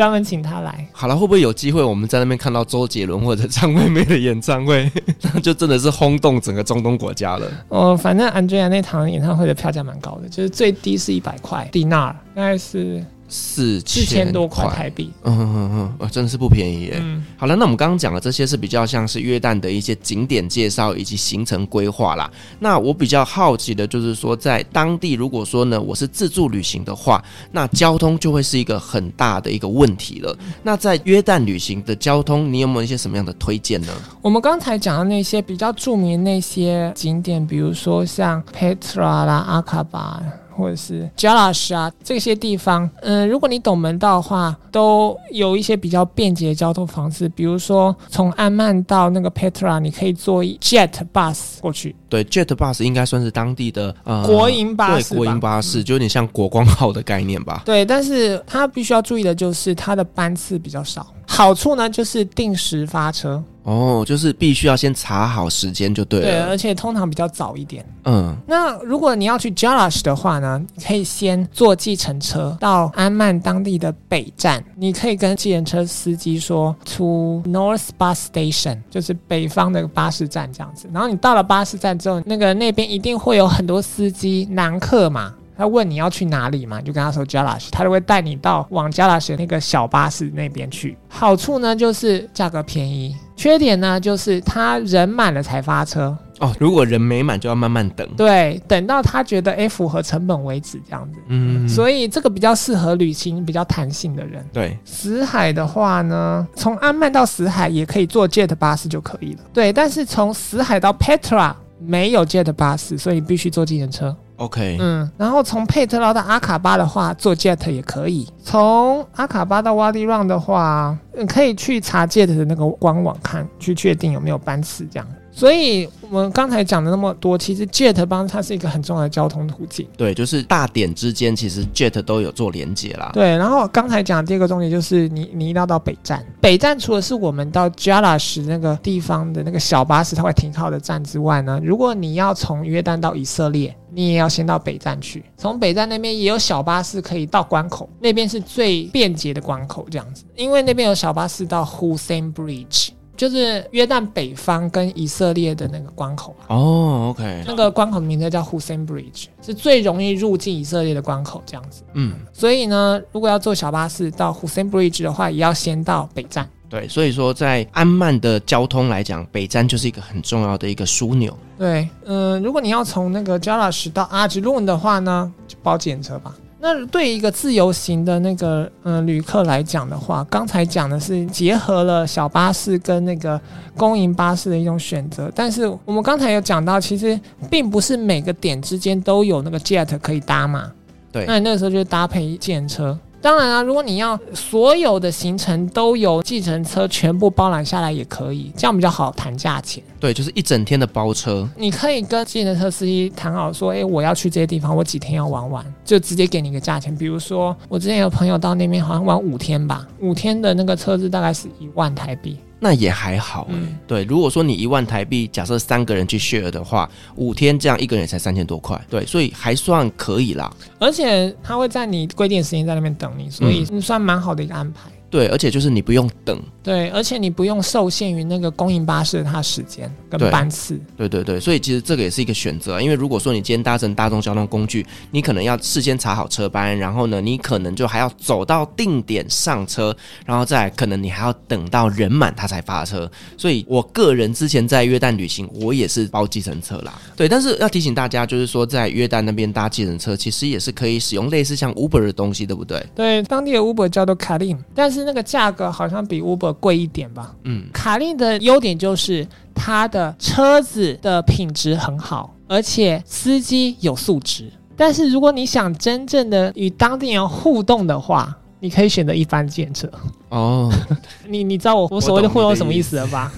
[0.00, 4.90] 专门请他来，好了，会不会有机会我们在那边看到周杰伦或者张惠妹的演唱会？
[5.34, 7.46] 那就真的是轰动整个中东国家了。
[7.68, 13.04] 哦，反正 Andrea 那场演唱会的票价蛮高的，就是最低是一百块迪纳，大概是。
[13.30, 16.98] 四四千多块台币，嗯嗯嗯嗯，真的是不便宜耶。
[17.00, 22.30] 嗯，好了，那我们刚刚讲的这些是比较像是约旦的一些景点介绍以及行程规划啦。
[22.58, 30.36] 那我比较好奇的就是说，在当地如果说呢，我是自助旅行的话，那交通就会是一个很大的一个问题了。
[30.62, 33.92] 那在约旦旅行的交通，你有没有一些什么样的推荐呢？
[34.20, 40.20] 我们刚才讲的那些比较著名的那些景点，比如说像 Petra 啦、阿卡巴。
[40.54, 47.28] 或者是 Jalash 啊，这些地方，嗯，如果你懂门道的话，都有一些比较便捷的交通方式。
[47.30, 51.94] 比如说，从安曼到那个 Petra，你可以坐 Jet Bus 过去。
[52.08, 57.62] 对，Jet Bus 应该算是当地的呃国营巴士，对，国营巴士就有点像国光号的概念吧。
[57.64, 61.06] 对，但是它必须要注意的就是它的班次比较少。
[61.26, 63.42] 好处呢，就是定时发车。
[63.62, 66.26] 哦，就是必须要先查好时间就对了。
[66.26, 67.84] 对，而且通常比较早一点。
[68.04, 80.88] 嗯，那如果你要去 Jerash 的话呢，可以先坐计程车到安曼当地的北站，你可以跟计程车司机说 To North Bus Station，就是北方的巴士站这样子。
[80.92, 85.34] 然后你到了巴士站之后，那个那边一定会有很多司机男客嘛。
[85.56, 90.96] 他问你要去哪里嘛，你就跟他说 Jerash，他就会带你到往 Jerash 那个小巴士那边去。
[91.06, 96.14] 好处呢就是价格便宜，缺点呢就是他人满了才发车。
[96.40, 98.06] 哦，如果人没满就要慢慢等。
[98.14, 101.18] 对，等到他觉得诶符合成本为止这样子。
[101.28, 104.44] 嗯，所以这个比较适合旅行比较弹性的人。
[104.52, 109.40] 对，死海的话呢，从安曼到死海也可以坐 Jet 巴士就可以了。
[109.54, 114.14] 对，但是从死海到 Petra 没有 Jet 巴士，所以必须坐计程车。
[114.40, 118.26] OK，嗯，然后从佩特拉到阿卡巴的话，坐 Jet 也可以。
[118.42, 125.06] 从阿卡巴到 Wadi Rum 的话，你可以去查 Jet 的那个官网看，去确定有没有班次这样。
[125.32, 129.86] 所以我们刚才讲的那么多，其实 Jet 帮它是一个很重要的交通途径。
[129.96, 133.10] 对，就是大点之间其实 Jet 都有做连接啦。
[133.14, 136.24] 对，然后刚才讲的第二个重点就是你你一定要到北站。
[136.40, 145.24] 北站除了是我们到 Jalash 那个地方的那个小巴士它会停靠的站之外呢，如果你要从约旦到以色列，你也要先到北站去。
[145.36, 152.90] 从北站那边也有小巴士可以到关口，那边是最便捷的关口，这样子，因为那边有小巴士到 Hussein Bridge。
[153.20, 161.82] 就是约旦北方跟以色列的那个关口哦，OK，那个关口的名字叫 Hussein Bridge，是最容易入境以色列的关口，这样子。
[161.92, 166.48] 嗯，所以呢，如果要坐小巴士到 Hussein Bridge 的话，也要先到北站。
[166.70, 171.36] 对，所以说在安曼的交通来讲，北站就是一个很重要的一个枢纽。
[171.58, 176.34] 对，嗯、呃，如果你要从那个 Jerash 到阿吉鲁的话呢，就包计程车吧。
[176.62, 183.40] 那对于一个自由行的那个嗯、呃、旅客来讲的话，刚才讲的是结合了小巴士跟那个
[183.76, 187.18] 公营巴士的一种选择，但是我们刚才有讲到，其实
[187.50, 190.70] 并不是每个点之间都有那个 jet 可以搭嘛。
[191.10, 192.98] 对，那你那个时候就搭配计程车。
[193.22, 199.82] 当然啊，如果你要所有的行程都由计程车全部包揽下来也可以，这样比较好谈价钱。
[199.98, 206.96] 对，就是一整天的包车，你可以跟计程车司机谈好说，诶，我要去这些地方，我几天要玩完，就直接给你个价钱。
[206.96, 212.38] 比如说，我之前有朋友到那边好像玩五天吧，五天的那个车子大概是一万台币。
[212.60, 214.04] 那也还好，嗯，对。
[214.04, 220.52] 如果说你一万台币，假设三个人去 share 的话，五天这样一个人也才三千多块，对，所以还算可以啦。
[220.78, 224.90] 而且他会在你规定时间在那边等你，所以算蛮好的一个安排。
[225.10, 226.40] 对，而且就是你不用等。
[226.62, 230.80] 对，而且你不用受限于那个公营巴士的它时间跟班次。
[230.96, 239.94] 对对对，所以其实这个也是一个选择，因为如果说你今天搭乘大众交通工具，你可能要事先查好车班，然后呢，你可能就还要走到定点上车，
[240.24, 243.10] 然后再可能你还要等到人满他才发车。
[243.36, 247.00] 所以我个人之前在约旦旅行，我也是包计程车啦。
[247.16, 252.84] 对，但是要提醒大家，就是说在约旦那边搭计程车，其实也是可以使用类似像 Uber 的东西，对不对？
[252.94, 254.99] 对，当地的 Uber 叫做 Kalim，但是。
[255.04, 257.34] 那个价格好像比 Uber 贵一点吧？
[257.44, 264.50] 嗯，卡令的优点就是它的车子的品质很好，而且司机有素质。
[264.76, 269.90] 但是如果你想真正的与当地人互动的话，你可以选择一般计程车。
[270.30, 270.72] 哦，
[271.28, 273.32] 你你知道我我所谓的互动什么意思了吧？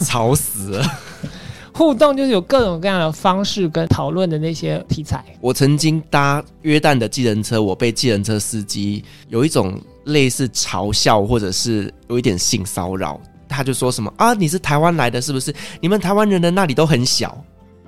[0.00, 0.84] 吵死了！
[1.74, 5.24] 互动就是有各种各样的方式跟讨论的那些题材。
[5.40, 9.76] 我曾经搭约旦的计程车，我被计程车司机有一种。
[10.04, 15.54] 类似嘲笑或者是有一点性骚扰，他就说什么啊，你是台湾来的，是不是？
[15.80, 17.36] 你们台湾人的那里都很小，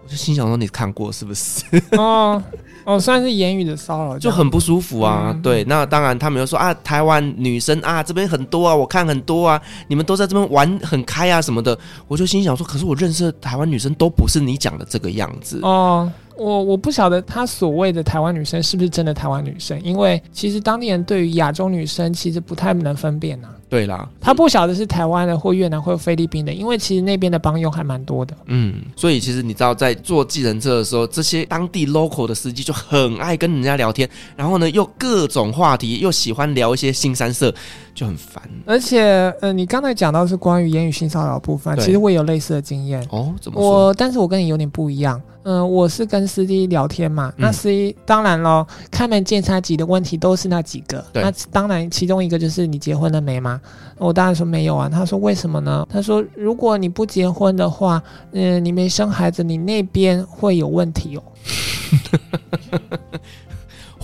[0.03, 1.64] 我就心想说，你看过是不是？
[1.93, 2.43] 哦
[2.87, 5.33] 哦，算是言语的骚扰，就很不舒服啊。
[5.35, 16.09] 嗯、对，那当然他们又说啊，台湾女生啊这边很多啊，我看很多啊，你们都在这边玩很开啊什么的，我就心想说，可是我认识的台湾女生都不是你讲的这个样子哦。
[16.37, 23.53] 我我不晓得他所谓的台湾女生是不是真的台湾女生，因为其实当地人对于亚洲女生其实不太能分辨呐、啊。
[23.68, 28.32] 对啦，他不晓得是台湾的或越南或菲律宾的，因为其实那边的帮佣还蛮多的。
[28.45, 37.53] 嗯，所以其实你知道，在坐计程车的时候，这些当地 local 的司机就很爱跟人家聊天，然后呢又各种话题，又喜欢聊一些新三色，
[37.97, 38.41] 就很烦。
[38.67, 43.05] 而且，呃，你刚才讲到是关于言语性骚扰部分，其实我也有类似的经验。
[43.11, 43.87] 哦，怎么说？
[43.87, 45.21] 我，但是我跟你有点不一样。
[45.45, 51.03] 嗯、呃，我是跟司机聊天嘛，那司机当然喽，开门见山几的问题都是那几个。
[51.15, 53.61] 那当然，其中一个就是你结婚了没吗？
[53.97, 54.89] 我当然说没有啊。
[54.89, 55.87] 他说为什么呢？
[55.89, 61.23] 他说如果你不结婚的话，嗯、呃，你没生孩子，你那边会有问题哦。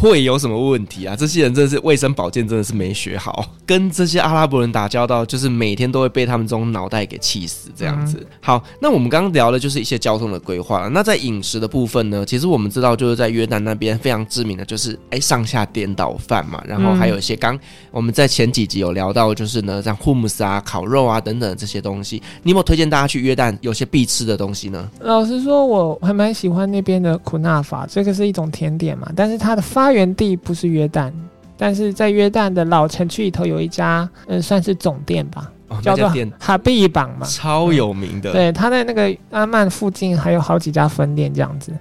[0.03, 1.14] 会有什么问题啊？
[1.14, 8.16] 这些人真的是卫生保健真的是没学好，跟这些阿拉伯人打交道，就是每天都会被他们这种脑袋给气死这样子。
[8.20, 10.88] 嗯、好，那我们刚刚聊的就是一些交通的规划了。
[10.88, 12.26] 那在饮食的部分呢？
[12.26, 17.57] 其实我们知道，就是在约旦那边非常知名的就是哎上下颠倒饭嘛，然后还有一些刚
[17.92, 24.90] 我们在前几集有聊到，就是呢像 hummus 啊、烤肉啊等等这些东西，你有没有推荐大家去约旦有些必吃的东西呢？
[24.98, 31.12] 老实说，我还蛮喜欢那边的苦纳法，这个是一种甜点嘛，但是它的发源地不是约旦，
[31.57, 38.32] 但是在约旦的老城区里头有一家，嗯，算是总店吧，哦、叫做哈比榜嘛，超有名的。
[38.32, 41.72] 对，他在那个阿曼附近还有好几家分店这样子。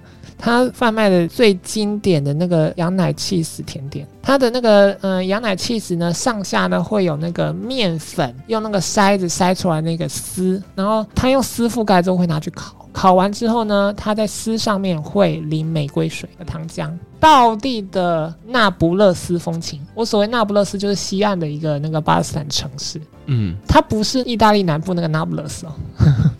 [0.44, 12.76] 他贩卖的最经典的那个羊奶气死甜点，它的那个嗯、呃、羊奶气质呢，上下呢会有那个面粉，用那个筛子筛出来那个丝，然后它用丝覆盖之后会拿去烤。
[12.92, 19.80] 烤完之后呢，它在丝上面会淋玫瑰水和糖浆，道地的那不勒斯风情。
[19.94, 23.00] 我所谓那不勒斯就是西岸的一个那个巴勒斯坦城市。
[23.26, 25.72] 嗯，它不是意大利南部那个那不勒斯哦。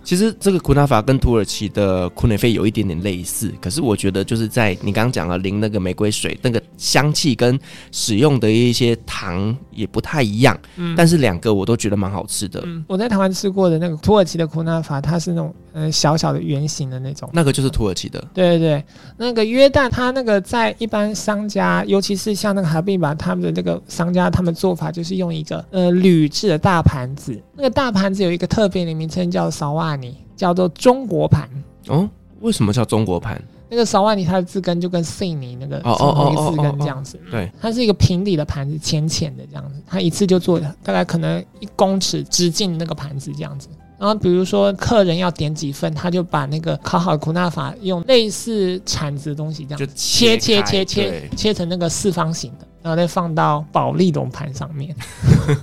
[0.05, 7.59] 其实这个库纳法跟土耳其的库内菲有一点点类似，可是我觉得就是在你刚刚讲了淋那个玫瑰水，那个香气跟
[7.93, 10.59] 使用的一些糖也不太一样。
[10.75, 12.61] 嗯，但是两个我都觉得蛮好吃的。
[12.65, 17.31] 嗯，我在台湾吃过的那个土耳其的库纳法，它是那种呃小小的圆形的那种。
[17.33, 18.19] 那个就是土耳其的。
[18.35, 18.85] 对对对，
[19.17, 26.73] 那个约旦它那个在一般商家，尤其是像那个哈比吧，他们的那个商家，他们做法就是用一个呃铝制的大。
[26.73, 31.47] 大盘子，那个大盘子有一个特别的名称叫萨瓦尼，叫做中国盘。
[31.89, 32.09] 哦，
[32.41, 33.39] 为什么叫中国盘？
[33.73, 37.19] 那个萨瓦尼它的字根就跟悉尼那个同一个字根这样子。
[37.31, 39.81] 对，它是一个平底的盘子，浅浅的这样子。
[39.87, 43.71] 它一次就做大概可能一公尺直径那个盘子这样子。
[43.99, 54.95] 然后比如说客人要点几份，他就把那个烤好的库纳法用类似铲子的东西这样就切切切切切成那个四方形的，然后再放到保利龙盘上面。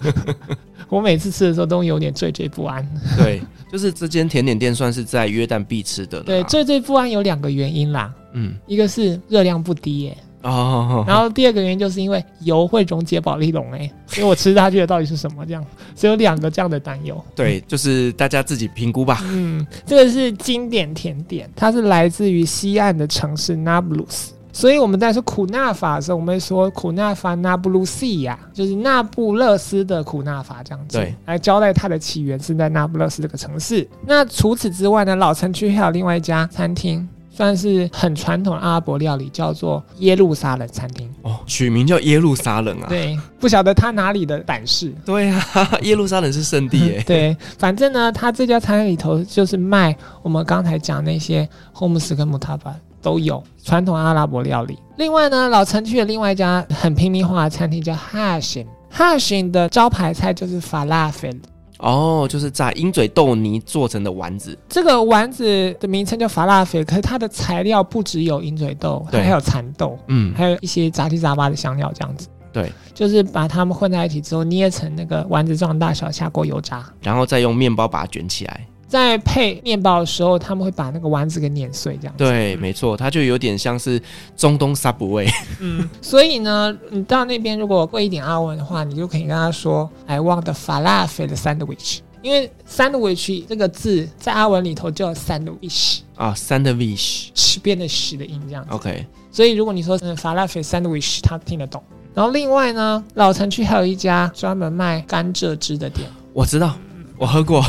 [0.90, 2.84] 我每次吃的时候都有点惴惴不安。
[3.16, 3.40] 对，
[3.72, 6.22] 就是这间甜点店算是在约旦必吃的。
[6.24, 8.14] 对，最最不安有两个原因啦。
[8.34, 10.18] 嗯，一个是热量不低耶。
[10.42, 11.04] 哦。
[11.08, 15.66] 然后第二个原因就是因为油会溶解保丽龙哎，所以我吃下去的到底是什么这样？
[15.96, 17.22] 只有两个这样的担忧。
[17.36, 19.22] 对，就是大家自己评估吧。
[19.26, 24.34] 嗯，这个是经典甜点，它是来自于西岸的城市那不勒斯。
[24.52, 33.88] 所以我们在说苦纳法的时候，我们会说苦纳法那不勒斯呀，就是那不勒斯的苦纳法这样子，对，来交代它的起源是在那不勒斯这个城市。
[34.06, 41.10] 那除此之外呢，老城区还有另外一家餐厅，算是很传统的阿拉伯料理，叫做耶路撒冷餐厅。
[41.22, 42.88] 哦，取名叫耶路撒冷啊？
[42.90, 44.94] 对，不晓得他哪里的胆识。
[45.06, 45.42] 对啊，
[45.84, 47.04] 耶路撒冷是圣地耶。
[47.08, 54.78] 对，反正呢，他这家餐厅里头就是卖我们刚才讲那些 hummus 跟 murtabak 都有传统阿拉伯料理。
[54.98, 61.32] 另外呢，老城区的另外一家很平民化的餐厅叫 Hashim，Hashim 的招牌菜就是法拉菲。
[61.78, 64.58] 哦，就是炸鹰嘴豆泥做成的丸子。
[64.68, 72.28] 这个丸子的名称叫法拉菲，可是它的材料不只有鹰嘴豆，对，还有蚕豆，嗯，还有一些杂七杂八的香料，这样子。
[72.52, 78.68] 对，就是把它们混在一起之后，捏成那个丸子状大小，下锅油炸，然后再用面包把它卷起来。
[78.90, 82.24] 在配面包的时候，他们会把那个丸子给碾碎，这样子。
[82.24, 84.02] 对，没错，它就有点像是
[84.36, 85.32] 中东 Subway。
[85.60, 98.74] 嗯，所以呢，你到那边如果会一点阿文的话，你就可以跟他说：“I want the falafel sandwich。”因为 “sandwich” 这个字在阿文里头叫 “sandwich” 啊，“sandwich” 吃边的“十”的音这样子。
[98.74, 101.82] OK，所以如果你说嗯 falafel sandwich，他听得懂。
[102.16, 106.76] 然后另外呢，老城区还有一家专门卖甘蔗汁的店，我知道。
[107.20, 107.62] 我喝过，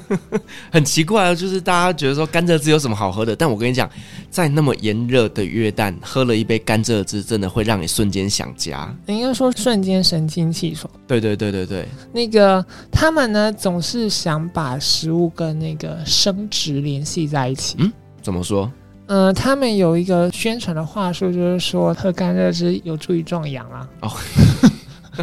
[0.72, 3.36] 很奇怪，就是大家觉得说甘蔗汁有什么好喝的？
[3.36, 3.88] 但我跟你讲，
[4.30, 8.90] 在那么炎热的约旦，喝了一杯甘蔗汁，真的会让你瞬间想家。
[9.06, 10.90] 应该说瞬间神清气爽。
[11.06, 11.86] 对对对对对。
[12.10, 17.76] 那个他们呢，总是想把食物跟那个生殖联系在一起。
[17.78, 17.92] 嗯，
[18.22, 18.72] 怎么说？
[19.08, 23.86] 嗯、呃，他们有一个宣传的话术，就是说喝甘蔗汁有助于壮阳啊。
[24.00, 24.10] 哦。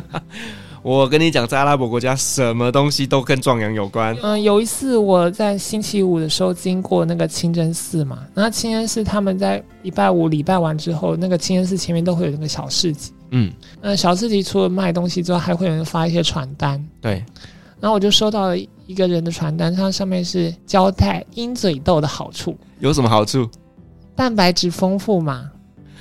[0.84, 4.13] 我跟你讲，在阿拉伯国家，什么东西都跟壮阳有关。
[4.21, 13.13] 嗯，有一次我在星期五的时候经过那个清真寺嘛，那清真寺他们在礼拜五礼拜完之后，那个清真寺前面都会有那个小市集。
[13.31, 13.49] 嗯，
[13.81, 16.86] 那小市集除了卖东西之外，还会有人发一些传单。
[16.99, 17.23] 对，
[17.79, 22.57] 然后我就收到了一个人的传单，它上面是交代鹰嘴豆的好处。
[22.79, 23.49] 有什么好处？
[24.17, 25.49] 蛋白质丰富嘛，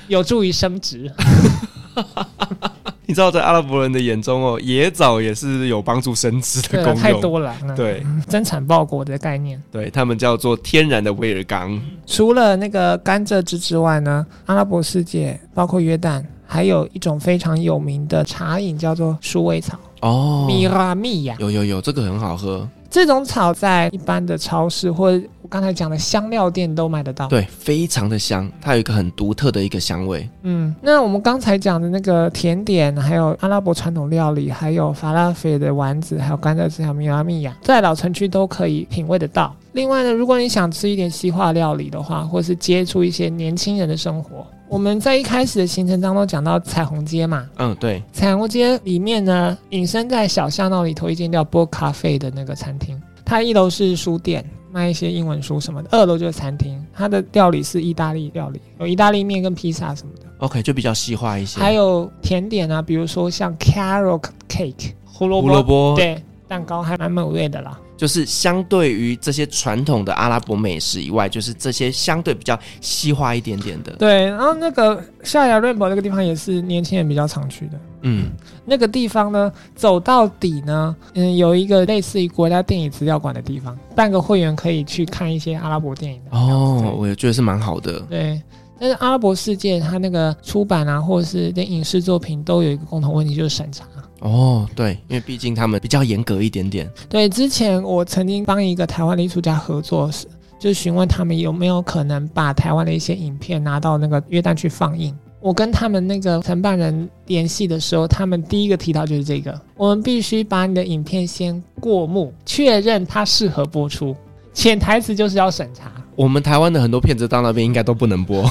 [0.08, 1.08] 有助于生殖。
[3.06, 6.96] 你知道，在阿拉伯人的眼中哦，野枣也是有帮助生殖的 功用。
[7.02, 9.60] 太多了，对，增产报国的概念。
[9.70, 11.80] 对，他们叫做天然的威尔刚。
[12.06, 22.68] 除了那个甘蔗汁之外呢，阿拉伯世界包括约旦，还有一种非常有名的茶饮叫做鼠尾草哦，米拉米呀，有有有，这个很好喝。
[22.92, 30.28] 这种草在一般的超市或者我刚才讲的香料店都买得到，对，非常的香，它有一个很独特的一个香味。
[30.42, 39.56] 嗯，那我们刚才讲的那个甜点，还有阿拉伯传统料理，还有法拉菲的丸子，还有甘蔗汁，还有米拉米亚，在老城区都可以品味得到。
[39.72, 67.78] 另外呢，如果你想吃一点西化料理的话，或是接触一些年轻人的生活，我们在一开始的行程当中讲到彩虹街嘛，嗯，对，彩虹街里面呢，隐身在小巷道里头一间叫波咖啡的那个餐厅，它一楼是书店，卖一些英文书什么的，二楼就是餐厅，它的料理是意大利料理，有意大利面跟披萨什么的，OK，就比较细化一些，还有甜点啊，比如说像 carrot cake 胡萝卜，胡萝卜，对，蛋糕还蛮美味的啦。
[68.02, 73.92] 就是相对于这些传统的阿拉伯美食以外，就是这些相对比较西化一点点的。
[73.92, 77.78] 对，然后那个夏亚瑞堡那个地方也是年轻人比较常去的。
[78.00, 78.32] 嗯，
[78.64, 86.36] 那个地方呢，走到底呢，嗯，有一个类似于国家电影资料馆的地方，办个会员可以去看一些阿拉伯电影的。
[86.36, 88.00] 哦，我也觉得是蛮好的。
[88.10, 88.42] 对，
[88.80, 93.84] 但是阿拉伯世界它那个出版啊，或者是连影视作品都有一个共同问题，就是审查。
[94.22, 96.88] 哦，对，因为毕竟他们比较严格一点点。
[97.08, 100.28] 对，之前我曾经帮一个台湾的艺术家合作时，
[100.60, 105.12] 就询问他们有没有可能把台湾的一些影片拿到那个约旦去放映。
[105.40, 114.14] 我跟他们那个承办人联系的时候，他们第一个提到就是这个：我们必须把你的影片先过目，确认它适合播出。
[114.54, 115.90] 潜台词就是要审查。
[116.14, 118.44] 我们台湾的很多片子到那边应该都不能播。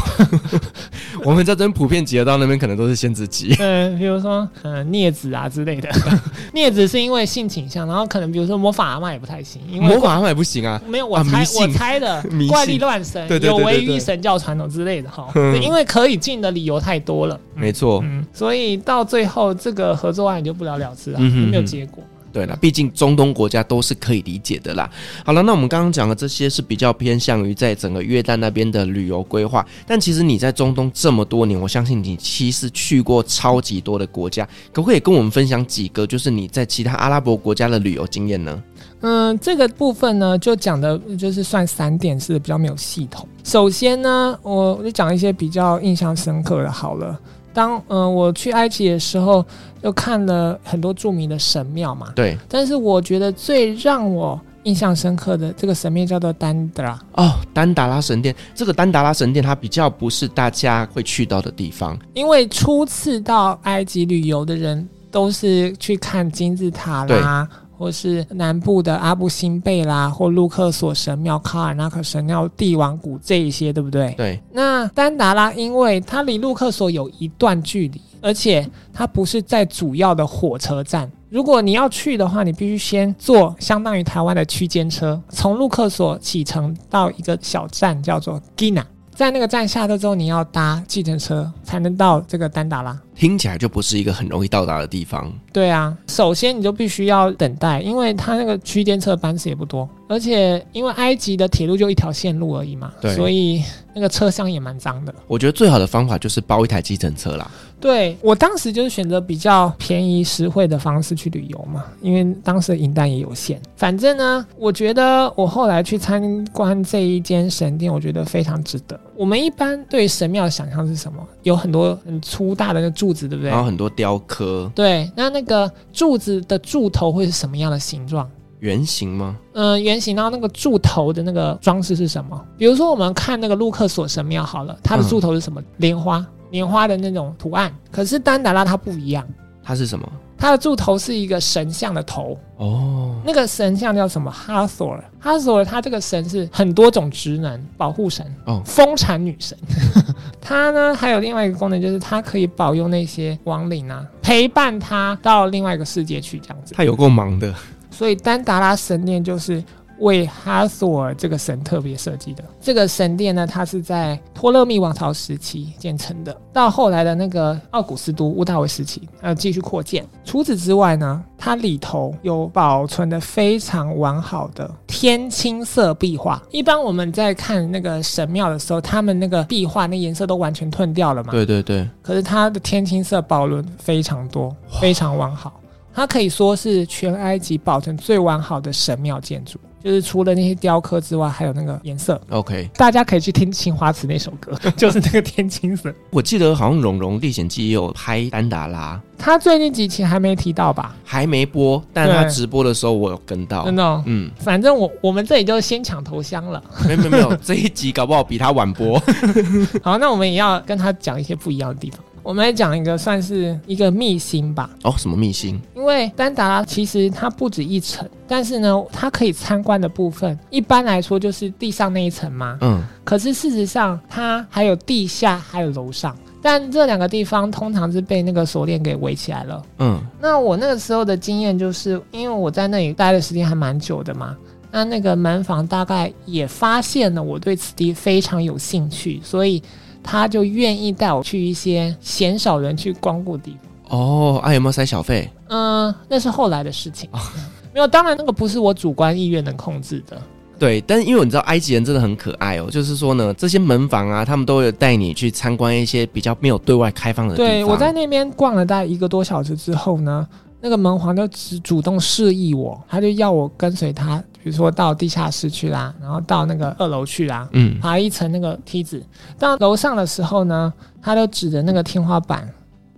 [1.23, 3.55] 我们这边普遍级的到那边可能都是限制级。
[3.61, 5.89] 嗯，比如说嗯镊子啊之类的。
[6.53, 10.81] 镊子是因为性倾向，然后可能比如说魔法阿嬷也不太行，因为魔法阿嬷也不行啊。
[10.87, 15.27] 没有，我猜、啊、我猜的怪力乱神，有违于神教传统之类的哈。
[15.61, 17.39] 因为可以进的理由太多了。
[17.55, 18.01] 嗯、没错。
[18.03, 22.03] 嗯，所以到最后这个合作案也就不了了之了，嗯、哼哼没有结果。
[22.31, 24.89] 对了，毕竟中东国家都是可以理解的啦。
[25.25, 38.63] 好了，那我们刚刚讲的这些是比较偏向于在整个约旦那边的旅游规划，但其实你在中东这么多年，我相信你其实去过超级多的国家，可不可以跟我们分享几个，就是你在其他阿拉伯国家的旅游经验呢？
[39.01, 43.27] 嗯，这个部分呢，就讲的就是算散点式，比较没有系统。
[43.43, 47.19] 首先呢，我就讲一些比较印象深刻的，好了。
[47.53, 49.45] 当嗯、呃、我去埃及的时候，
[49.81, 52.11] 又看了很多著名的神庙嘛。
[52.15, 52.37] 对。
[52.47, 56.99] 但是我觉得最让我印象深刻的这个神庙叫做丹达拉。
[57.13, 58.35] 哦，丹达拉神殿。
[58.53, 67.47] 这个丹达拉神殿它比较不是大家会去到的地方，因为初次到埃及旅游的人都是去看金字塔啦。
[67.81, 74.13] 或是南部的阿布辛贝啦，或路克索神庙、卡尔纳克神庙、帝王谷这一些，对不对？
[74.15, 74.39] 对。
[74.53, 81.11] 那丹达拉，因为它离路克索有一段距离，而且它不是在主要的火车站。
[81.27, 88.83] 如果你要去的话，你必须先坐相当于台湾的区间车，从路克索启程到一个小站叫做 Gina，
[89.15, 92.95] 在那个站下车之后，你要搭计程车才能到这个丹达拉。
[93.21, 95.31] 听起来就不是一个很容易到达的地方。
[95.53, 103.63] 对啊，首先你就必须要等待，因为它那个区间车班次也不多，而且因为埃及的铁路就一条线路而已嘛，对，所以
[103.93, 105.13] 那个车厢也蛮脏的。
[105.27, 107.51] 我觉得最好的方法就是包一台计程车啦。
[107.79, 113.59] 对，我当时就是选择比较便宜实惠的方式去旅游嘛，因为当时的银弹也有限。
[113.75, 118.99] 反正呢，我觉得我后来去参观这一间神殿，我觉得非常值得。
[119.15, 121.27] 我们一般对神庙的想象是什么？
[121.43, 123.49] 有很多很粗大的那柱子，对不对？
[123.49, 124.71] 然后很多雕刻。
[124.75, 128.29] 对，那那个柱子的柱头会是什么样的形状？
[128.59, 129.37] 圆形吗？
[129.53, 130.15] 嗯、呃，圆形。
[130.15, 132.39] 然后那个柱头的那个装饰是什么？
[132.57, 135.61] 比如说我们看那个路克索神庙好了，它的柱头是什么？
[135.77, 136.25] 莲、嗯、花。
[136.51, 139.25] 莲花的那种图案，可是丹达拉它不一样，
[139.63, 140.05] 它是什么？
[140.41, 144.31] 它的柱头是一个神像的头哦，那个神像叫什么？
[144.31, 149.55] 哈索尔，哈索尔，他这个神是很多种职能，保护神哦，丰产女神。
[150.41, 156.73] 他呢还有另外一个功能，就是它可以保佑那些亡灵啊，陪伴他到另外一个世界去，这样子。
[156.73, 157.53] 他有够忙的，
[157.91, 159.63] 所以丹达拉神殿就是。
[160.01, 170.05] 为哈索尔这个神特别设计的这个神殿呢，它是在托勒密王朝时期建成的，到后来的那个奥古斯都乌大维时期，呃，继续扩建。
[170.25, 176.41] 除此之外呢，它里头有保存的非常完好的天青色壁画。
[176.51, 181.31] 一般我们在看那个神庙的时候，他们那个壁画那颜色都完全褪掉了嘛？
[181.31, 181.87] 对对对。
[182.01, 185.59] 可是它的天青色保留非常多，非常完好。
[185.93, 189.59] 它可以说是全埃及保存最完好的神庙建筑。
[189.83, 192.19] 就是除了那些雕刻之外，还有那个颜色。
[192.29, 195.93] OK，大家可以去听青花瓷那首歌， 就是那个天青色。
[196.11, 200.95] 我记得好像《蓉蓉历险记》也有拍丹达拉，他最近几期还没提到吧？
[201.03, 203.65] 还没播，但他直播的时候我有跟到。
[203.65, 206.63] 真的、哦，嗯，反正我我们这里就先抢头香了。
[206.85, 209.01] 没有没有没有，这一集搞不好比他晚播。
[209.81, 211.99] 好，那我们也要跟他讲一些不一样的地方。
[212.23, 214.69] 我们来讲一个算是一个秘辛吧。
[214.83, 215.59] 哦，什么秘辛？
[215.75, 222.57] 因为丹达拉其实它不止一层，但是呢，它可以参观的部分一般来说就是地上那一层嘛。
[222.61, 222.83] 嗯。
[223.03, 226.15] 可是事实上，它还有地下，还有楼上。
[226.43, 229.63] 但这两个地方通常是被那个锁链给围起来了。
[229.79, 229.99] 嗯。
[230.19, 234.37] 那我那个时候的经验就是，因为我在那里待的时间还蛮久的嘛。
[234.71, 239.61] 那那个门房大概也发现了我对此地非常有兴趣，所以。
[240.03, 244.39] 他就愿意带我去一些鲜少人去光顾的地方哦。
[244.43, 245.29] 啊，有没有塞小费？
[245.47, 247.09] 嗯，那是后来的事情。
[247.11, 247.19] 哦、
[247.73, 250.21] 没有，当然那个不是我主观意愿能控制的。
[250.57, 257.51] 对，但是因为你知道埃及人真的很可爱哦，就是说呢，这些门房啊，他们都有带你去参观一些比较没有对外开放的地方。
[257.51, 260.27] 对，我在那边逛了大概一个多小时之后呢，
[260.61, 264.23] 那个门房就只主动示意我，他就要我跟随他。
[264.43, 269.03] 比如说到地下室去啦，然后到那个二楼去啦，嗯，爬一层那个梯子，
[269.37, 272.47] 到楼上的时候呢，他都指着那个天花板，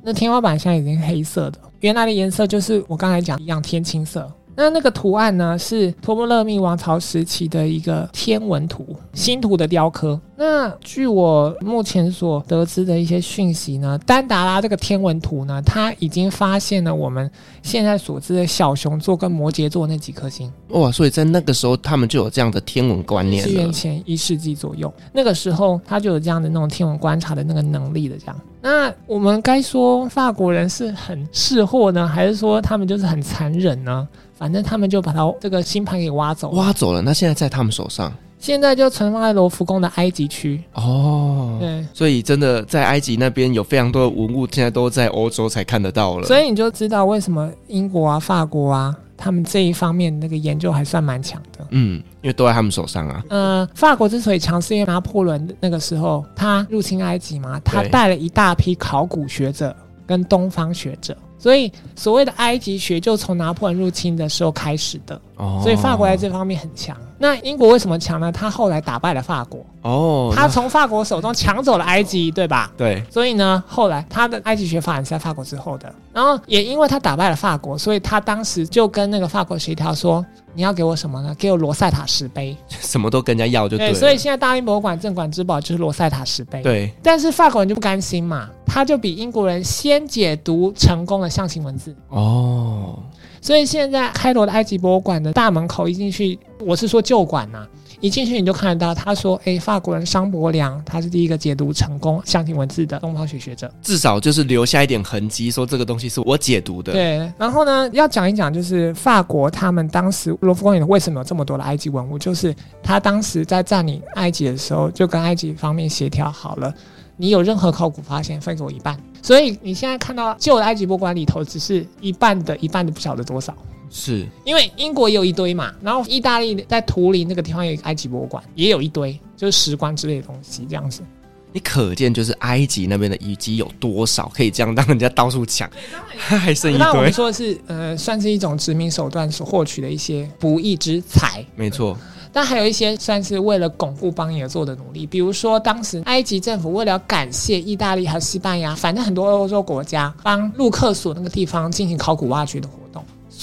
[0.02, 4.32] 那天花板现在已经黑色的，原来的颜色就是我刚才讲一样天青色。
[4.56, 10.20] 那那个图案呢，是托勒密王朝时期的一个天文图，星图的雕刻。
[10.36, 17.28] 那据我目前所得知的一些讯息呢，丹达拉这个天文图呢，它已经发现了我们
[17.64, 20.54] 现在所知的小熊座跟摩羯座那几颗星。
[20.74, 23.54] 哇，所以在那个时候他们就有这样的天文观念了。
[23.54, 28.36] 公元前一世纪左右，那个时候他就有这样的那种天文观察的那个能力的这样。
[28.62, 34.08] 那我们该说法国人是很识货呢，还是说他们就是很残忍呢？
[34.36, 37.02] 反正他们就把他这个星盘给挖走了，挖走了。
[37.02, 40.62] 那现在在他们手上，现在就存放在罗浮宫的埃及区。
[40.74, 46.28] 哦，对，所以真的在埃及那边有非常多的文物，现在都在欧洲才看得到了。
[46.28, 51.66] 所以你就知道为什么英国啊、法国啊，他们这一方面那个研究还算蛮强的。
[51.72, 53.24] 嗯，因为都在他们手上啊。
[53.30, 61.16] 嗯、呃，法国之所以强，是因为拿破仑那个时候他入侵埃及嘛，他带了一大批考古学者跟东方学者。
[61.44, 65.20] 所以，所谓的埃及学就从拿破仑入侵的时候开始的。
[65.36, 66.96] 哦，所以法国在这方面很强。
[67.18, 68.32] 那英国为什么强呢？
[68.32, 69.60] 他后来打败了法国。
[69.82, 72.72] 哦，他从法国手中抢走了埃及，对吧？
[72.78, 73.04] 对。
[73.12, 75.94] 所以呢，后来他的埃及学发展是在法国之后的。
[76.14, 80.26] 然后也因为他打败了法国，所以他当时就跟那个法国协调说。
[80.54, 81.36] 你要给我什么呢？
[81.38, 86.62] 给我罗塞塔石碑，什么都跟人家要就对所以现在大英博物馆镇馆之宝就是罗塞塔石碑。
[86.62, 91.96] 对，但是法国人就不甘心嘛，他就比英国人先解读成功的象形文字。
[92.10, 93.00] 哦，
[93.42, 97.68] 所以现在开罗的埃及博物馆的大门口一进去，我是说旧馆呐。
[98.04, 107.32] 一进去你就看得到，他说：“哎，法国人商伯良，他是第一个解读成功象形文字的东方学学者，至少就是留下一点痕迹，说这个东西是我解读的。”对。
[107.38, 116.76] 然后呢，要讲一讲，就是法国他们当时罗浮宫里为什么有这么多的埃及文物，就是他当时在占领埃及的时候，就跟埃及方面协调好了，
[117.16, 119.00] 你有任何考古发现，分给我一半。
[119.22, 123.56] 所以你现在看到旧的埃及博物馆里头，只是一半的一半的不晓得多少。
[123.96, 131.04] 是因为英国也有一堆嘛，然后意大利在图林那个地方有一个埃及博物馆，也有一堆就是石棺之类的东西这样子。
[131.52, 135.70] 你可见就是埃及那边的遗迹有多少，可以这样让人家到处抢，
[136.18, 136.84] 还剩一堆。
[136.84, 141.46] 那我们说的是，呃，算是一种殖民手段所获取的一些不义之财。
[141.56, 141.96] 没错，
[142.32, 152.83] 但还有一些算是为了巩固邦尼而做的努力，比如说当时埃及政府为了感谢意大利还有西班牙，反正很多欧洲国家帮路克索那个地方进行考古挖掘的活动。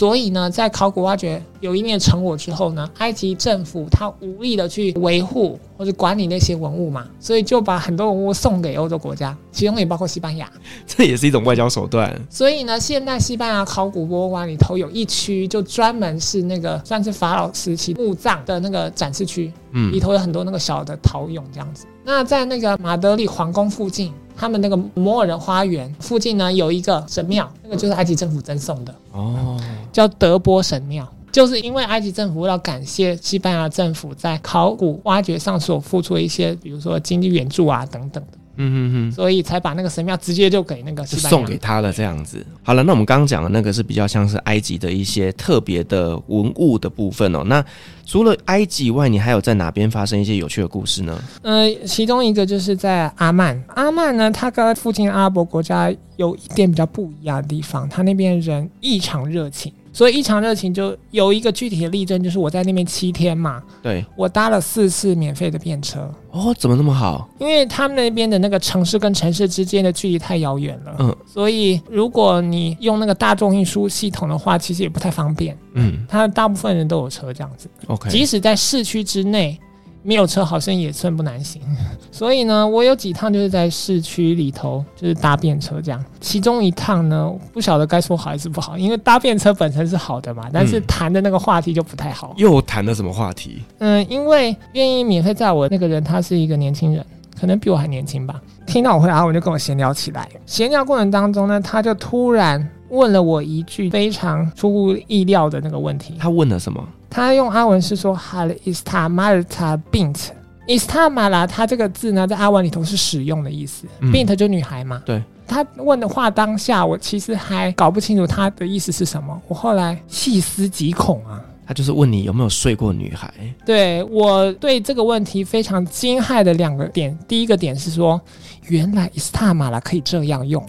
[0.01, 10.51] 所以呢，在考古挖掘有一面成果之后呢，埃及政府他无力的去维护或者管理那些文物嘛，所以就把很多文物送给欧洲国家，其中也包括西班牙。
[10.87, 12.19] 这也是一种外交手段。
[12.31, 21.85] 所以呢，现代西班牙考古博物馆里头有一区，就专门是那个算是法老时期墓葬的那个展示区，嗯，里头有很多那个小的陶俑这样子。
[22.03, 29.61] 那在那个马德里皇宫附近，他们那个摩尔人花园附近呢，有一个神庙，那个就是埃及政府赠送的哦，
[29.93, 38.39] 叫德波神庙，就是因为埃及政府要感谢西班牙政府在考古挖掘上所付出的一些，比如说经济援助啊等等的。
[38.61, 42.45] 嗯嗯嗯，所以才把那个神庙直接就给那个送给他了，这样子。
[42.63, 47.43] 好了，那我们刚刚讲的那个是比较像是埃及的一些特别的文物的部分哦。
[47.45, 47.65] 那
[48.05, 51.23] 除了埃及以外，你还有在哪边发生一些有趣的故事呢？
[51.43, 53.61] 呃，其中一个就是在阿曼。
[53.69, 59.73] 阿曼呢，它跟附近阿拉伯国家有一点比较不一样的地方，它那边人异常热情。
[59.93, 66.09] 所以异常热情就有一个具体的例证，就是我在那边七天嘛，对，我搭了四次免费的便车。
[66.31, 67.29] 哦，怎么那么好？
[67.39, 75.57] 因为他们那边的那个城市跟城市之间的距离太遥远了，嗯，所以如果你用那个大众运输系统的话，其实也不太方便。
[75.75, 77.69] 嗯，他大部分人都有车这样子。
[77.89, 79.59] OK，即使在市区之内。
[80.03, 81.61] 没有车好像也寸步难行，
[82.11, 86.03] 所以呢，我有几趟就是在市区里头就是搭便车这样。
[86.21, 92.35] 其中一趟呢，不晓得该说好还是不好，因为搭便车本身是好的嘛，但是谈的那个话题就不太好。
[92.37, 93.63] 又谈了什么话题？
[93.79, 97.05] 嗯，因为愿意免费载我那个人，他是一个年轻人，
[97.39, 98.41] 可能比我还年轻吧。
[98.67, 100.29] 听到我回答，我就跟我闲聊起来。
[100.47, 106.15] 闲聊过程当中呢，他就突然问了我一句非常出乎意料的那个问题。
[106.19, 106.83] 他问了什么？
[107.11, 115.03] 他用阿文是说 “Hal istamalta bint”，istamala 它这个字呢，在阿文里头是使用的意思、嗯、，bint 就女孩嘛。
[115.05, 119.37] 对，他问的话当下，我其实还搞不清楚他的意思是什么。
[119.49, 123.33] 我后来细思极恐啊，他就是问你有没有睡过女孩。
[123.65, 128.21] 对，我对这个问题非常惊骇的两个点，第一个点是说，
[128.67, 130.61] 原来 istamala 可以这样用。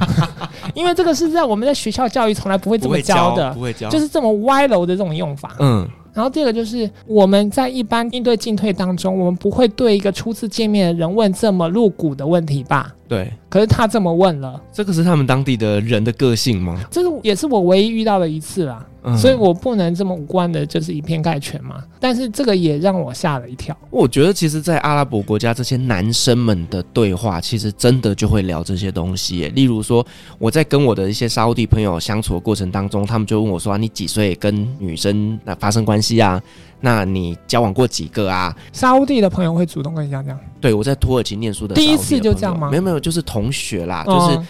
[0.72, 5.54] 因为这个是在我们在学校教育从来不会这么教的，不会教，就是这么歪楼的这种用法。
[5.58, 12.90] 嗯，然后第二个就是我们在一般应对进退当中，我们不会对一个初次见面的人问这么露骨的问题吧？
[13.06, 13.30] 对。
[13.50, 16.80] 可是他这么问了，这个是他们当地的人的个性吗？
[16.90, 18.86] 这个也是我唯一遇到的一次啦。
[19.02, 21.82] 嗯，所以我不能这么无关的，就是以偏概全嘛。
[21.98, 23.76] 但是这个也让我吓了一跳。
[23.90, 29.48] 我觉得，其实，在阿拉伯国家，这些男生们的对话，其实真的就会聊这些东西。
[29.48, 30.06] 例如说，
[30.38, 36.40] 我在跟我的一些沙乌地朋友相处的过程当中，他们就问我说：“啊，你几岁跟女生那发生关系啊？
[36.82, 40.38] 那你交往过几个啊？”沙乌地的朋友会主动跟你讲这样？
[40.60, 42.70] 对，我在土耳其念书的，的第一次就这样吗？
[42.70, 44.40] 没有没有，就是同学啦，就是。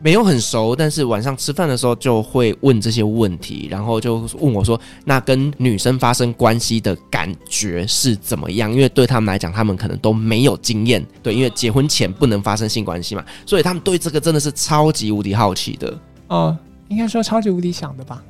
[0.00, 15.98] 哦没有很熟，但是晚上吃饭的时候就会问这些问题，然后就问我说：“那跟女生发生关系的感觉是怎么样？”因为对他们来讲，他们可能都没有经验，对，因为结婚前不能发生性关系嘛，所以他们对这个真的是超级无敌好奇的。
[16.28, 16.56] 哦，
[16.88, 18.22] 应该说超级无敌想的吧？